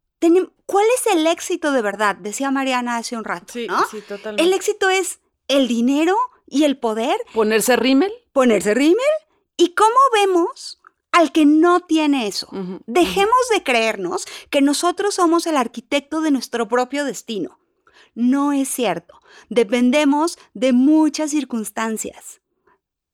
¿Cuál 0.66 0.86
es 0.96 1.06
el 1.14 1.24
éxito 1.28 1.70
de 1.70 1.82
verdad? 1.82 2.16
Decía 2.16 2.50
Mariana 2.50 2.96
hace 2.96 3.16
un 3.16 3.22
rato, 3.22 3.54
¿no? 3.68 3.86
sí, 3.88 4.00
totalmente. 4.00 4.42
El 4.42 4.52
éxito 4.52 4.90
es 4.90 5.20
el 5.46 5.68
dinero 5.68 6.16
y 6.48 6.64
el 6.64 6.80
poder, 6.80 7.16
Ponerse 7.32 7.76
rímel. 7.76 8.12
ponerse 8.32 8.74
rímel. 8.74 9.06
¿Y 9.56 9.74
cómo 9.74 9.96
vemos 10.14 10.81
al 11.12 11.30
que 11.30 11.46
no 11.46 11.80
tiene 11.80 12.26
eso? 12.26 12.48
Dejemos 12.86 13.36
de 13.52 13.62
creernos 13.62 14.24
que 14.50 14.60
nosotros 14.60 15.14
somos 15.14 15.46
el 15.46 15.56
arquitecto 15.56 16.20
de 16.20 16.30
nuestro 16.30 16.68
propio 16.68 17.04
destino. 17.04 17.58
No 18.14 18.52
es 18.52 18.68
cierto. 18.68 19.20
Dependemos 19.48 20.38
de 20.54 20.72
muchas 20.72 21.30
circunstancias. 21.30 22.40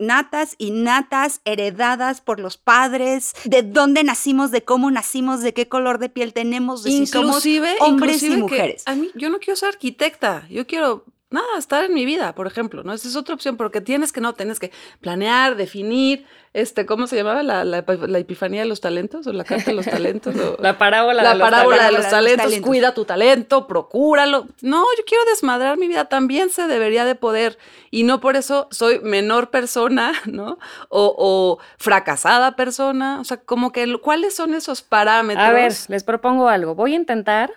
Natas 0.00 0.54
y 0.58 0.70
natas 0.70 1.40
heredadas 1.44 2.20
por 2.20 2.38
los 2.38 2.56
padres, 2.56 3.32
de 3.44 3.64
dónde 3.64 4.04
nacimos, 4.04 4.52
de 4.52 4.62
cómo 4.62 4.92
nacimos, 4.92 5.40
de 5.40 5.52
qué 5.52 5.68
color 5.68 5.98
de 5.98 6.08
piel 6.08 6.32
tenemos, 6.32 6.84
de 6.84 6.90
si 6.90 7.06
somos 7.08 7.44
inclusive, 7.44 7.76
hombres 7.80 8.22
y 8.22 8.26
inclusive 8.26 8.34
que 8.36 8.42
mujeres. 8.42 8.82
A 8.86 8.94
mí, 8.94 9.10
yo 9.16 9.28
no 9.28 9.40
quiero 9.40 9.56
ser 9.56 9.70
arquitecta, 9.70 10.46
yo 10.48 10.68
quiero, 10.68 11.04
nada, 11.30 11.46
estar 11.58 11.84
en 11.84 11.92
mi 11.94 12.06
vida, 12.06 12.34
por 12.34 12.46
ejemplo, 12.46 12.82
¿no? 12.84 12.92
Esa 12.92 13.06
es 13.08 13.16
otra 13.16 13.34
opción, 13.34 13.56
porque 13.56 13.80
tienes 13.80 14.12
que, 14.12 14.20
no, 14.20 14.32
tienes 14.34 14.58
que 14.58 14.72
planear, 15.00 15.56
definir, 15.56 16.24
este, 16.54 16.86
¿cómo 16.86 17.06
se 17.06 17.16
llamaba? 17.16 17.42
La, 17.42 17.64
la, 17.64 17.84
la 17.86 18.18
epifanía 18.18 18.62
de 18.62 18.66
los 18.66 18.80
talentos, 18.80 19.26
o 19.26 19.32
la 19.34 19.44
carta 19.44 19.66
de 19.66 19.74
los 19.76 19.84
talentos, 19.84 20.34
o- 20.36 20.56
La 20.62 20.78
parábola 20.78 21.22
la 21.22 21.28
de 21.30 21.34
los 21.36 21.44
parábola 21.46 21.76
de 21.76 21.82
talentos. 21.82 22.02
los 22.04 22.10
talentos. 22.10 22.36
talentos, 22.36 22.44
talentos. 22.46 22.68
cuida 22.68 22.94
tu 22.94 23.04
talento, 23.04 23.66
procúralo. 23.66 24.46
No, 24.62 24.84
yo 24.96 25.04
quiero 25.06 25.24
desmadrar 25.26 25.76
mi 25.76 25.86
vida, 25.88 26.06
también 26.06 26.48
se 26.50 26.66
debería 26.66 27.04
de 27.04 27.14
poder. 27.14 27.58
Y 27.90 28.04
no 28.04 28.20
por 28.20 28.36
eso 28.36 28.66
soy 28.70 29.00
menor 29.00 29.50
persona, 29.50 30.12
¿no? 30.26 30.58
O, 30.88 31.14
o 31.18 31.58
fracasada 31.76 32.56
persona. 32.56 33.20
O 33.20 33.24
sea, 33.24 33.36
como 33.36 33.70
que, 33.72 33.98
¿cuáles 34.00 34.34
son 34.34 34.54
esos 34.54 34.80
parámetros? 34.82 35.46
A 35.46 35.52
ver, 35.52 35.72
les 35.88 36.04
propongo 36.04 36.48
algo. 36.48 36.74
Voy 36.74 36.94
a 36.94 36.96
intentar 36.96 37.52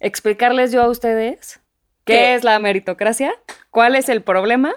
explicarles 0.00 0.72
yo 0.72 0.82
a 0.82 0.88
ustedes 0.88 1.60
qué, 2.04 2.14
¿Qué? 2.14 2.34
es 2.34 2.44
la 2.44 2.58
meritocracia, 2.58 3.32
cuál 3.70 3.94
es 3.96 4.08
el 4.08 4.22
problema 4.22 4.74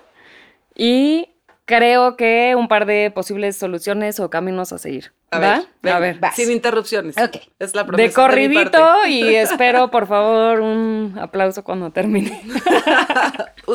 y 0.76 1.30
creo 1.66 2.16
que 2.16 2.54
un 2.56 2.68
par 2.68 2.86
de 2.86 3.12
posibles 3.12 3.58
soluciones 3.58 4.20
o 4.20 4.30
caminos 4.30 4.72
a 4.72 4.78
seguir. 4.78 5.12
A 5.32 5.40
¿Va? 5.40 5.64
ver, 5.82 5.94
a 5.94 6.00
ver. 6.00 6.20
vas. 6.20 6.36
sin 6.36 6.52
interrupciones. 6.52 7.18
Ok. 7.18 7.38
Es 7.60 7.74
la 7.76 7.84
De 7.84 8.12
corridito 8.14 8.72
parte. 8.72 9.10
y 9.10 9.36
espero, 9.36 9.90
por 9.92 10.08
favor, 10.08 10.62
un 10.62 11.18
aplauso 11.20 11.64
cuando 11.64 11.90
termine. 11.92 12.42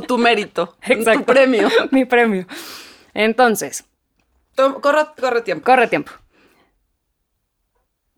Tu 0.07 0.17
mérito, 0.19 0.77
tu 0.87 0.93
Exacto. 0.93 1.25
premio. 1.25 1.69
Mi 1.91 2.05
premio. 2.05 2.47
Entonces, 3.13 3.85
Corre, 4.55 5.07
corre 5.21 5.43
tiempo. 5.43 5.65
corre 5.65 5.89
tiempo. 5.89 6.13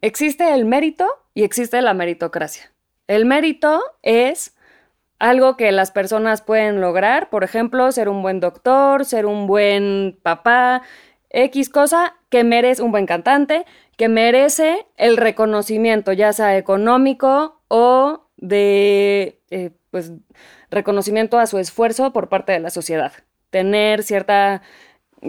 Existe 0.00 0.52
el 0.52 0.64
mérito 0.64 1.08
y 1.34 1.44
existe 1.44 1.80
la 1.80 1.94
meritocracia. 1.94 2.72
El 3.06 3.24
mérito 3.24 3.82
es 4.02 4.54
algo 5.22 5.56
que 5.56 5.70
las 5.72 5.92
personas 5.92 6.42
pueden 6.42 6.80
lograr, 6.80 7.30
por 7.30 7.44
ejemplo, 7.44 7.92
ser 7.92 8.08
un 8.08 8.22
buen 8.22 8.40
doctor, 8.40 9.04
ser 9.04 9.24
un 9.26 9.46
buen 9.46 10.18
papá, 10.22 10.82
X 11.30 11.68
cosa 11.70 12.16
que 12.28 12.42
merece 12.44 12.82
un 12.82 12.90
buen 12.90 13.06
cantante, 13.06 13.64
que 13.96 14.08
merece 14.08 14.84
el 14.96 15.16
reconocimiento, 15.16 16.12
ya 16.12 16.32
sea 16.32 16.56
económico 16.58 17.62
o 17.68 18.26
de, 18.36 19.40
eh, 19.50 19.70
pues, 19.92 20.10
reconocimiento 20.70 21.38
a 21.38 21.46
su 21.46 21.58
esfuerzo 21.58 22.12
por 22.12 22.28
parte 22.28 22.50
de 22.52 22.58
la 22.60 22.70
sociedad. 22.70 23.12
Tener 23.50 24.02
cierta... 24.02 24.62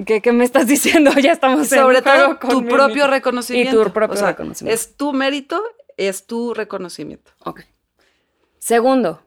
¿Qué, 0.08 0.21
qué 0.23 0.32
me 0.32 0.43
estás 0.43 0.65
diciendo? 0.75 1.12
Ya 1.21 1.34
estamos 1.34 1.71
en 1.71 1.79
Sobre 1.79 2.01
todo 2.01 2.39
con 2.39 2.49
tu 2.49 2.62
mi- 2.63 2.71
propio 2.71 3.06
reconocimiento. 3.06 3.79
Y 3.79 3.84
tu 3.86 3.91
propio 3.93 4.15
O 4.15 4.17
sea, 4.17 4.29
reconocimiento. 4.29 4.73
Es 4.73 4.97
tu 4.97 5.13
mérito, 5.13 5.62
es 5.97 6.25
tu 6.25 6.56
reconocimiento. 6.56 7.32
Ok. 7.45 7.62
Segundo, 8.58 9.21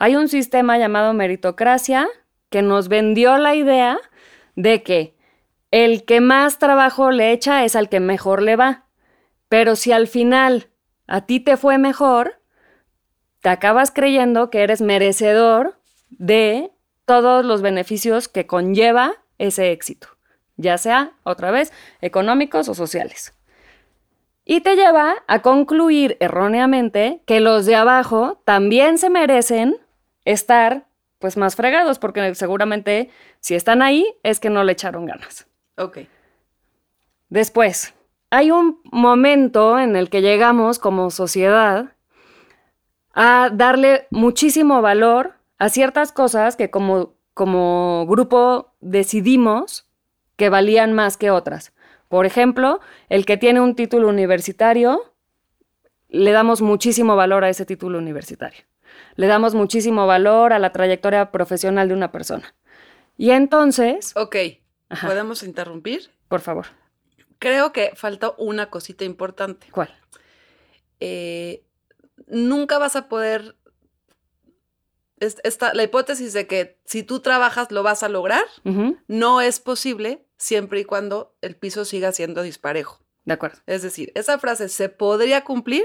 hay 0.00 0.16
un 0.16 0.28
sistema 0.28 0.78
llamado 0.78 1.12
meritocracia 1.12 2.08
que 2.48 2.62
nos 2.62 2.88
vendió 2.88 3.36
la 3.36 3.54
idea 3.54 3.98
de 4.56 4.82
que 4.82 5.14
el 5.70 6.06
que 6.06 6.22
más 6.22 6.58
trabajo 6.58 7.10
le 7.10 7.32
echa 7.32 7.66
es 7.66 7.76
al 7.76 7.90
que 7.90 8.00
mejor 8.00 8.40
le 8.40 8.56
va. 8.56 8.86
Pero 9.50 9.76
si 9.76 9.92
al 9.92 10.08
final 10.08 10.70
a 11.06 11.26
ti 11.26 11.38
te 11.38 11.58
fue 11.58 11.76
mejor, 11.76 12.40
te 13.42 13.50
acabas 13.50 13.90
creyendo 13.90 14.48
que 14.48 14.62
eres 14.62 14.80
merecedor 14.80 15.78
de 16.08 16.70
todos 17.04 17.44
los 17.44 17.60
beneficios 17.60 18.26
que 18.26 18.46
conlleva 18.46 19.12
ese 19.36 19.70
éxito, 19.70 20.08
ya 20.56 20.78
sea, 20.78 21.12
otra 21.24 21.50
vez, 21.50 21.74
económicos 22.00 22.70
o 22.70 22.74
sociales. 22.74 23.34
Y 24.46 24.62
te 24.62 24.76
lleva 24.76 25.16
a 25.26 25.42
concluir 25.42 26.16
erróneamente 26.20 27.22
que 27.26 27.40
los 27.40 27.66
de 27.66 27.74
abajo 27.76 28.40
también 28.46 28.96
se 28.96 29.10
merecen 29.10 29.76
estar 30.24 30.86
pues 31.18 31.36
más 31.36 31.54
fregados, 31.54 31.98
porque 31.98 32.34
seguramente 32.34 33.10
si 33.40 33.54
están 33.54 33.82
ahí 33.82 34.06
es 34.22 34.40
que 34.40 34.50
no 34.50 34.64
le 34.64 34.72
echaron 34.72 35.04
ganas. 35.04 35.46
Ok. 35.76 35.98
Después, 37.28 37.94
hay 38.30 38.50
un 38.50 38.80
momento 38.84 39.78
en 39.78 39.96
el 39.96 40.08
que 40.08 40.22
llegamos 40.22 40.78
como 40.78 41.10
sociedad 41.10 41.92
a 43.12 43.50
darle 43.52 44.06
muchísimo 44.10 44.80
valor 44.82 45.34
a 45.58 45.68
ciertas 45.68 46.10
cosas 46.10 46.56
que 46.56 46.70
como, 46.70 47.14
como 47.34 48.06
grupo 48.06 48.72
decidimos 48.80 49.86
que 50.36 50.48
valían 50.48 50.94
más 50.94 51.16
que 51.16 51.30
otras. 51.30 51.72
Por 52.08 52.24
ejemplo, 52.24 52.80
el 53.08 53.26
que 53.26 53.36
tiene 53.36 53.60
un 53.60 53.74
título 53.74 54.08
universitario, 54.08 55.12
le 56.08 56.32
damos 56.32 56.62
muchísimo 56.62 57.14
valor 57.14 57.44
a 57.44 57.50
ese 57.50 57.66
título 57.66 57.98
universitario. 57.98 58.64
Le 59.16 59.26
damos 59.26 59.54
muchísimo 59.54 60.06
valor 60.06 60.52
a 60.52 60.58
la 60.58 60.72
trayectoria 60.72 61.30
profesional 61.30 61.88
de 61.88 61.94
una 61.94 62.10
persona. 62.12 62.54
Y 63.16 63.30
entonces, 63.30 64.12
Ok. 64.16 64.36
Ajá. 64.88 65.06
¿Podemos 65.06 65.42
interrumpir? 65.42 66.10
por 66.28 66.40
favor, 66.40 66.66
Creo 67.38 67.72
que 67.72 67.92
falta 67.94 68.34
una 68.38 68.68
cosita 68.70 69.04
importante. 69.04 69.68
¿cuál? 69.70 69.94
Eh, 71.00 71.64
nunca 72.26 72.78
vas 72.78 72.96
a 72.96 73.08
poder 73.08 73.56
es- 75.20 75.36
esta, 75.44 75.74
la 75.74 75.82
hipótesis 75.82 76.32
de 76.32 76.46
que 76.46 76.78
si 76.84 77.02
tú 77.02 77.20
trabajas 77.20 77.70
lo 77.70 77.82
vas 77.82 78.02
a 78.02 78.08
lograr, 78.08 78.44
no 79.06 79.40
es 79.40 79.60
posible 79.60 80.24
siempre 80.38 80.80
y 80.80 80.84
cuando 80.84 81.34
el 81.42 81.56
piso 81.56 81.84
siga 81.84 82.12
siendo 82.12 82.42
disparejo. 82.42 83.00
De 83.24 83.34
acuerdo. 83.34 83.58
Es 83.66 83.82
decir, 83.82 84.12
esa 84.14 84.38
frase 84.38 84.68
se 84.70 84.88
podría 84.88 85.44
cumplir 85.44 85.84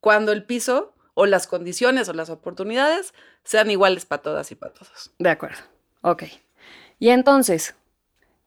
cuando 0.00 0.30
el 0.32 0.44
piso 0.44 0.94
o 1.20 1.26
las 1.26 1.48
condiciones 1.48 2.08
o 2.08 2.12
las 2.12 2.30
oportunidades 2.30 3.12
sean 3.42 3.72
iguales 3.72 4.06
para 4.06 4.22
todas 4.22 4.52
y 4.52 4.54
para 4.54 4.72
todos. 4.72 5.10
De 5.18 5.28
acuerdo. 5.28 5.58
Ok. 6.02 6.22
Y 7.00 7.08
entonces, 7.08 7.74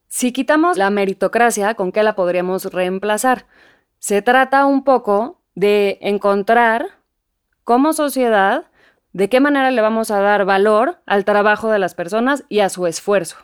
si 0.07 0.31
quitamos 0.31 0.77
la 0.77 0.89
meritocracia, 0.89 1.73
¿con 1.73 1.91
qué 1.91 2.01
la 2.01 2.15
podríamos 2.15 2.63
reemplazar? 2.63 3.45
Se 3.99 4.21
trata 4.21 4.65
un 4.65 4.85
poco 4.85 5.41
de 5.53 5.97
encontrar 5.99 6.85
como 7.65 7.91
sociedad 7.91 8.63
de 9.11 9.27
qué 9.27 9.41
manera 9.41 9.69
le 9.69 9.81
vamos 9.81 10.09
a 10.09 10.21
dar 10.21 10.45
valor 10.45 11.01
al 11.05 11.25
trabajo 11.25 11.69
de 11.69 11.79
las 11.79 11.93
personas 11.93 12.45
y 12.47 12.61
a 12.61 12.69
su 12.69 12.87
esfuerzo. 12.87 13.35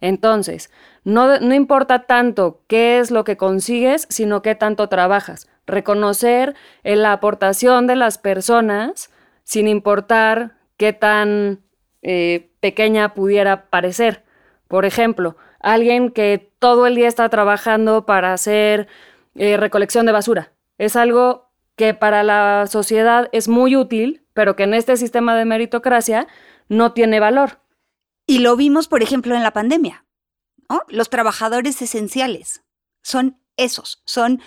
Entonces, 0.00 0.70
no, 1.04 1.40
no 1.40 1.54
importa 1.54 2.00
tanto 2.00 2.60
qué 2.66 2.98
es 2.98 3.10
lo 3.10 3.24
que 3.24 3.36
consigues, 3.36 4.06
sino 4.10 4.42
qué 4.42 4.54
tanto 4.54 4.88
trabajas. 4.88 5.48
Reconocer 5.66 6.54
eh, 6.84 6.96
la 6.96 7.12
aportación 7.12 7.86
de 7.86 7.96
las 7.96 8.18
personas 8.18 9.10
sin 9.44 9.68
importar 9.68 10.56
qué 10.76 10.92
tan 10.92 11.60
eh, 12.02 12.50
pequeña 12.60 13.14
pudiera 13.14 13.66
parecer. 13.70 14.24
Por 14.68 14.84
ejemplo, 14.84 15.36
alguien 15.60 16.10
que 16.10 16.50
todo 16.58 16.86
el 16.86 16.94
día 16.94 17.08
está 17.08 17.28
trabajando 17.28 18.06
para 18.06 18.32
hacer 18.32 18.88
eh, 19.34 19.56
recolección 19.56 20.06
de 20.06 20.12
basura. 20.12 20.52
Es 20.78 20.96
algo 20.96 21.48
que 21.76 21.94
para 21.94 22.22
la 22.22 22.66
sociedad 22.68 23.28
es 23.32 23.48
muy 23.48 23.76
útil, 23.76 24.22
pero 24.34 24.56
que 24.56 24.64
en 24.64 24.74
este 24.74 24.96
sistema 24.96 25.36
de 25.36 25.44
meritocracia 25.44 26.26
no 26.68 26.92
tiene 26.92 27.20
valor. 27.20 27.58
Y 28.26 28.38
lo 28.38 28.56
vimos, 28.56 28.88
por 28.88 29.02
ejemplo, 29.02 29.34
en 29.34 29.42
la 29.42 29.52
pandemia. 29.52 30.04
Los 30.88 31.10
trabajadores 31.10 31.80
esenciales 31.80 32.64
son 33.02 33.40
esos, 33.56 34.02
son 34.04 34.42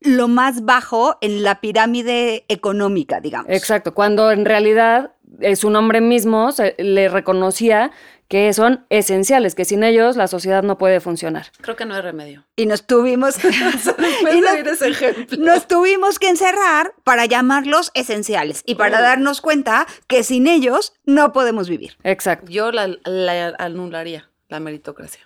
lo 0.00 0.28
más 0.28 0.64
bajo 0.64 1.18
en 1.20 1.42
la 1.42 1.60
pirámide 1.60 2.46
económica, 2.48 3.20
digamos. 3.20 3.50
Exacto, 3.50 3.94
cuando 3.94 4.30
en 4.30 4.44
realidad 4.44 5.12
su 5.56 5.70
nombre 5.70 6.00
mismo 6.00 6.52
se- 6.52 6.74
le 6.78 7.08
reconocía 7.08 7.90
que 8.28 8.52
son 8.52 8.84
esenciales, 8.90 9.54
que 9.54 9.64
sin 9.64 9.82
ellos 9.82 10.16
la 10.16 10.26
sociedad 10.28 10.62
no 10.62 10.76
puede 10.76 11.00
funcionar. 11.00 11.46
Creo 11.62 11.76
que 11.76 11.86
no 11.86 11.94
hay 11.94 12.02
remedio. 12.02 12.44
Y 12.56 12.66
nos 12.66 12.86
tuvimos, 12.86 13.36
y 13.44 13.48
de 13.48 14.40
nos- 14.64 14.72
ese 14.72 14.88
ejemplo. 14.88 15.38
nos 15.38 15.66
tuvimos 15.66 16.18
que 16.18 16.28
encerrar 16.28 16.92
para 17.04 17.24
llamarlos 17.24 17.90
esenciales 17.94 18.62
y 18.66 18.74
para 18.74 19.00
darnos 19.00 19.40
cuenta 19.40 19.86
que 20.08 20.22
sin 20.24 20.46
ellos 20.46 20.92
no 21.06 21.32
podemos 21.32 21.68
vivir. 21.70 21.96
Exacto. 22.04 22.50
Yo 22.50 22.70
la, 22.70 22.88
la 23.04 23.54
anularía, 23.58 24.28
la 24.48 24.60
meritocracia. 24.60 25.22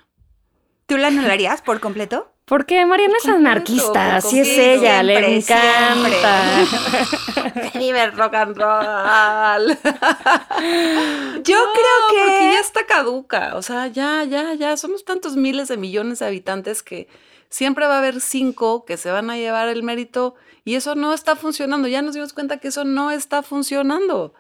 ¿Tú 0.87 0.97
la 0.97 1.09
anularías 1.09 1.61
por 1.62 1.81
completo? 1.81 2.32
Porque 2.45 2.85
Mariana 2.85 3.15
es 3.23 3.29
anarquista, 3.29 4.17
así 4.17 4.41
es 4.41 4.49
ella, 4.59 5.03
le 5.03 5.37
encanta. 5.37 6.65
Vive 7.79 8.03
el 8.03 8.13
rock 8.13 8.35
and 8.35 8.57
roll. 8.57 9.79
Yo 11.45 11.57
No, 11.57 11.73
creo 11.73 12.01
que... 12.11 12.19
Porque 12.19 12.51
ya 12.53 12.61
está 12.61 12.85
caduca. 12.87 13.55
O 13.55 13.63
sea, 13.63 13.87
ya, 13.87 14.25
ya, 14.25 14.55
ya. 14.55 14.77
Somos 14.77 15.05
tantos 15.05 15.37
miles 15.37 15.69
de 15.69 15.77
millones 15.77 16.19
de 16.19 16.27
habitantes 16.27 16.83
que 16.83 17.09
siempre 17.49 17.87
va 17.87 17.97
a 17.97 17.99
haber 17.99 18.21
cinco 18.21 18.85
que 18.85 18.97
se 18.97 19.11
van 19.11 19.31
a 19.31 19.37
llevar 19.37 19.69
el 19.69 19.83
mérito 19.83 20.35
y 20.65 20.75
eso 20.75 20.95
no 20.95 21.15
está 21.15 21.37
funcionando. 21.37 21.87
Ya 21.89 22.03
nos 22.03 22.15
dimos 22.15 22.33
cuenta 22.33 22.59
que 22.59 22.69
eso 22.69 22.85
no 22.85 23.11
está 23.13 23.43
funcionando. 23.43 24.35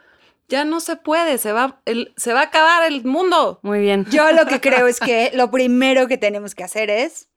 Ya 0.48 0.64
no 0.64 0.80
se 0.80 0.96
puede. 0.96 1.38
Se 1.38 1.52
va, 1.52 1.80
el, 1.84 2.12
se 2.16 2.32
va 2.34 2.40
a 2.40 2.44
acabar 2.44 2.82
el 2.84 3.04
mundo. 3.04 3.60
Muy 3.62 3.78
bien. 3.80 4.06
Yo 4.10 4.32
lo 4.32 4.44
que 4.46 4.60
creo 4.60 4.86
es 4.88 4.98
que 4.98 5.30
lo 5.34 5.50
primero 5.50 6.08
que 6.08 6.18
tenemos 6.18 6.54
que 6.54 6.64
hacer 6.64 6.90
es 6.90 7.28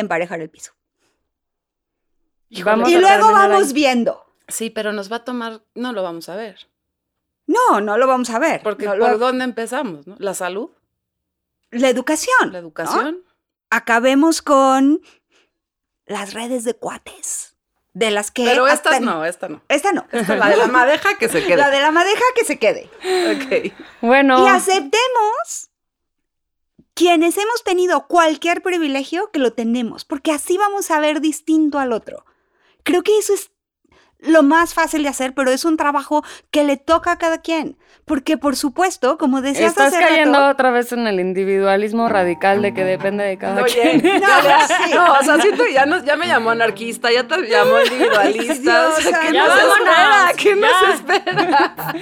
emparejar 0.00 0.40
el 0.40 0.50
piso. 0.50 0.72
Vamos 2.64 2.88
y 2.90 2.96
luego 2.96 3.32
vamos 3.32 3.68
ahí. 3.68 3.72
viendo. 3.74 4.24
Sí, 4.48 4.70
pero 4.70 4.92
nos 4.92 5.12
va 5.12 5.16
a 5.16 5.24
tomar. 5.24 5.62
No 5.74 5.92
lo 5.92 6.02
vamos 6.02 6.28
a 6.28 6.36
ver. 6.36 6.68
No, 7.46 7.80
no 7.80 7.98
lo 7.98 8.06
vamos 8.06 8.30
a 8.30 8.38
ver. 8.38 8.62
Porque 8.62 8.86
No 8.86 8.92
¿por 8.92 8.98
lo- 8.98 9.18
dónde 9.18 9.44
empezamos? 9.44 10.06
no? 10.06 10.16
La 10.18 10.34
salud, 10.34 10.70
La 11.70 11.88
educación. 11.88 12.52
la 12.52 12.58
educación. 12.58 13.22
Acabemos 13.70 14.40
con 14.42 15.00
las 16.06 16.32
redes 16.32 16.64
de 16.64 16.74
cuates. 16.74 17.54
De 17.94 18.10
las 18.10 18.30
que... 18.30 18.44
Pero 18.44 18.64
hasta- 18.66 18.90
esta 18.90 19.00
no, 19.04 19.24
esta 19.24 19.48
no. 19.48 19.60
Esta 19.68 19.92
no. 19.92 20.06
Esta 20.12 20.34
es 20.34 20.38
la 20.38 20.48
de 20.50 20.56
la 20.56 20.66
madeja 20.68 21.18
que 21.18 21.28
se 21.28 21.42
quede. 21.44 21.56
La 21.56 21.68
de 21.70 21.80
la 21.80 21.90
madeja 21.90 22.22
que 22.34 22.44
se 22.44 22.58
quede. 22.58 22.88
Ok. 23.34 23.74
Bueno, 24.02 24.44
Y 24.44 24.48
aceptemos 24.48 25.67
quienes 26.98 27.38
hemos 27.38 27.62
tenido 27.62 28.08
cualquier 28.08 28.60
privilegio 28.60 29.30
que 29.30 29.38
lo 29.38 29.52
tenemos, 29.52 30.04
porque 30.04 30.32
así 30.32 30.58
vamos 30.58 30.90
a 30.90 30.98
ver 30.98 31.20
distinto 31.20 31.78
al 31.78 31.92
otro. 31.92 32.24
Creo 32.82 33.04
que 33.04 33.16
eso 33.16 33.34
es 33.34 33.52
lo 34.18 34.42
más 34.42 34.74
fácil 34.74 35.04
de 35.04 35.08
hacer, 35.08 35.32
pero 35.32 35.52
es 35.52 35.64
un 35.64 35.76
trabajo 35.76 36.24
que 36.50 36.64
le 36.64 36.76
toca 36.76 37.12
a 37.12 37.18
cada 37.18 37.38
quien. 37.40 37.78
Porque, 38.04 38.36
por 38.36 38.56
supuesto, 38.56 39.16
como 39.16 39.42
decías 39.42 39.70
estás 39.70 39.94
hace 39.94 40.02
cayendo 40.02 40.40
rato, 40.40 40.50
otra 40.50 40.72
vez 40.72 40.90
en 40.90 41.06
el 41.06 41.20
individualismo 41.20 42.08
radical 42.08 42.62
de 42.62 42.74
que 42.74 42.82
depende 42.82 43.22
de 43.22 43.38
cada 43.38 43.62
Oye, 43.62 44.00
quien. 44.00 44.02
No, 44.20 44.42
ya, 44.42 44.66
sí. 44.66 44.92
no, 44.92 45.12
o 45.12 45.22
sea, 45.22 45.40
siento 45.40 45.62
que 45.62 45.74
ya, 45.74 45.86
nos, 45.86 46.04
ya 46.04 46.16
me 46.16 46.26
llamó 46.26 46.50
anarquista, 46.50 47.12
ya 47.12 47.28
te 47.28 47.48
llamó 47.48 47.80
individualista. 47.84 48.88
o 48.88 49.00
sea, 49.00 49.20
¿Qué 49.20 49.30
Dios, 49.30 49.46
nos 49.46 49.56
espera? 49.56 50.32
¿Qué 50.36 50.56
nos 50.56 50.94
espera? 50.94 51.94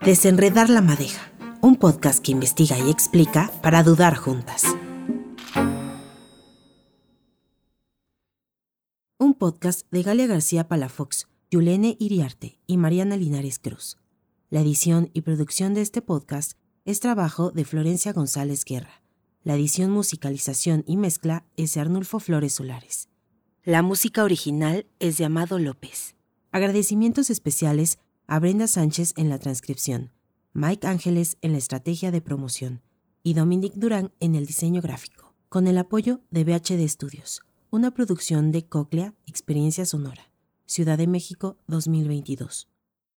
Desenredar 0.00 0.70
la 0.70 0.80
madeja, 0.80 1.29
un 1.62 1.76
podcast 1.76 2.24
que 2.24 2.32
investiga 2.32 2.78
y 2.78 2.90
explica 2.90 3.50
para 3.62 3.82
dudar 3.82 4.16
juntas. 4.16 4.64
Un 9.18 9.34
podcast 9.34 9.86
de 9.90 10.02
Galia 10.02 10.26
García 10.26 10.68
Palafox, 10.68 11.28
Yulene 11.50 11.96
Iriarte 11.98 12.58
y 12.66 12.78
Mariana 12.78 13.16
Linares 13.16 13.58
Cruz. 13.58 13.98
La 14.48 14.60
edición 14.60 15.10
y 15.12 15.20
producción 15.20 15.74
de 15.74 15.82
este 15.82 16.00
podcast 16.00 16.52
es 16.86 17.00
trabajo 17.00 17.50
de 17.50 17.64
Florencia 17.64 18.12
González 18.12 18.64
Guerra. 18.64 19.02
La 19.42 19.54
edición, 19.54 19.90
musicalización 19.90 20.82
y 20.86 20.96
mezcla 20.96 21.44
es 21.56 21.74
de 21.74 21.82
Arnulfo 21.82 22.20
Flores 22.20 22.54
Solares. 22.54 23.08
La 23.64 23.82
música 23.82 24.24
original 24.24 24.86
es 24.98 25.18
de 25.18 25.26
Amado 25.26 25.58
López. 25.58 26.16
Agradecimientos 26.52 27.28
especiales 27.28 27.98
a 28.26 28.38
Brenda 28.38 28.66
Sánchez 28.66 29.12
en 29.16 29.28
la 29.28 29.38
transcripción, 29.38 30.10
Mike 30.52 30.84
Ángeles 30.88 31.36
en 31.42 31.52
la 31.52 31.58
estrategia 31.58 32.10
de 32.10 32.20
promoción 32.20 32.82
y 33.22 33.34
Dominic 33.34 33.74
Durán 33.74 34.10
en 34.18 34.34
el 34.34 34.46
diseño 34.46 34.82
gráfico, 34.82 35.32
con 35.48 35.68
el 35.68 35.78
apoyo 35.78 36.22
de 36.32 36.42
BHD 36.42 36.88
Studios, 36.88 37.42
una 37.70 37.92
producción 37.92 38.50
de 38.50 38.66
Coclea 38.66 39.14
Experiencia 39.26 39.86
Sonora, 39.86 40.32
Ciudad 40.66 40.98
de 40.98 41.06
México 41.06 41.56
2022. 41.68 42.68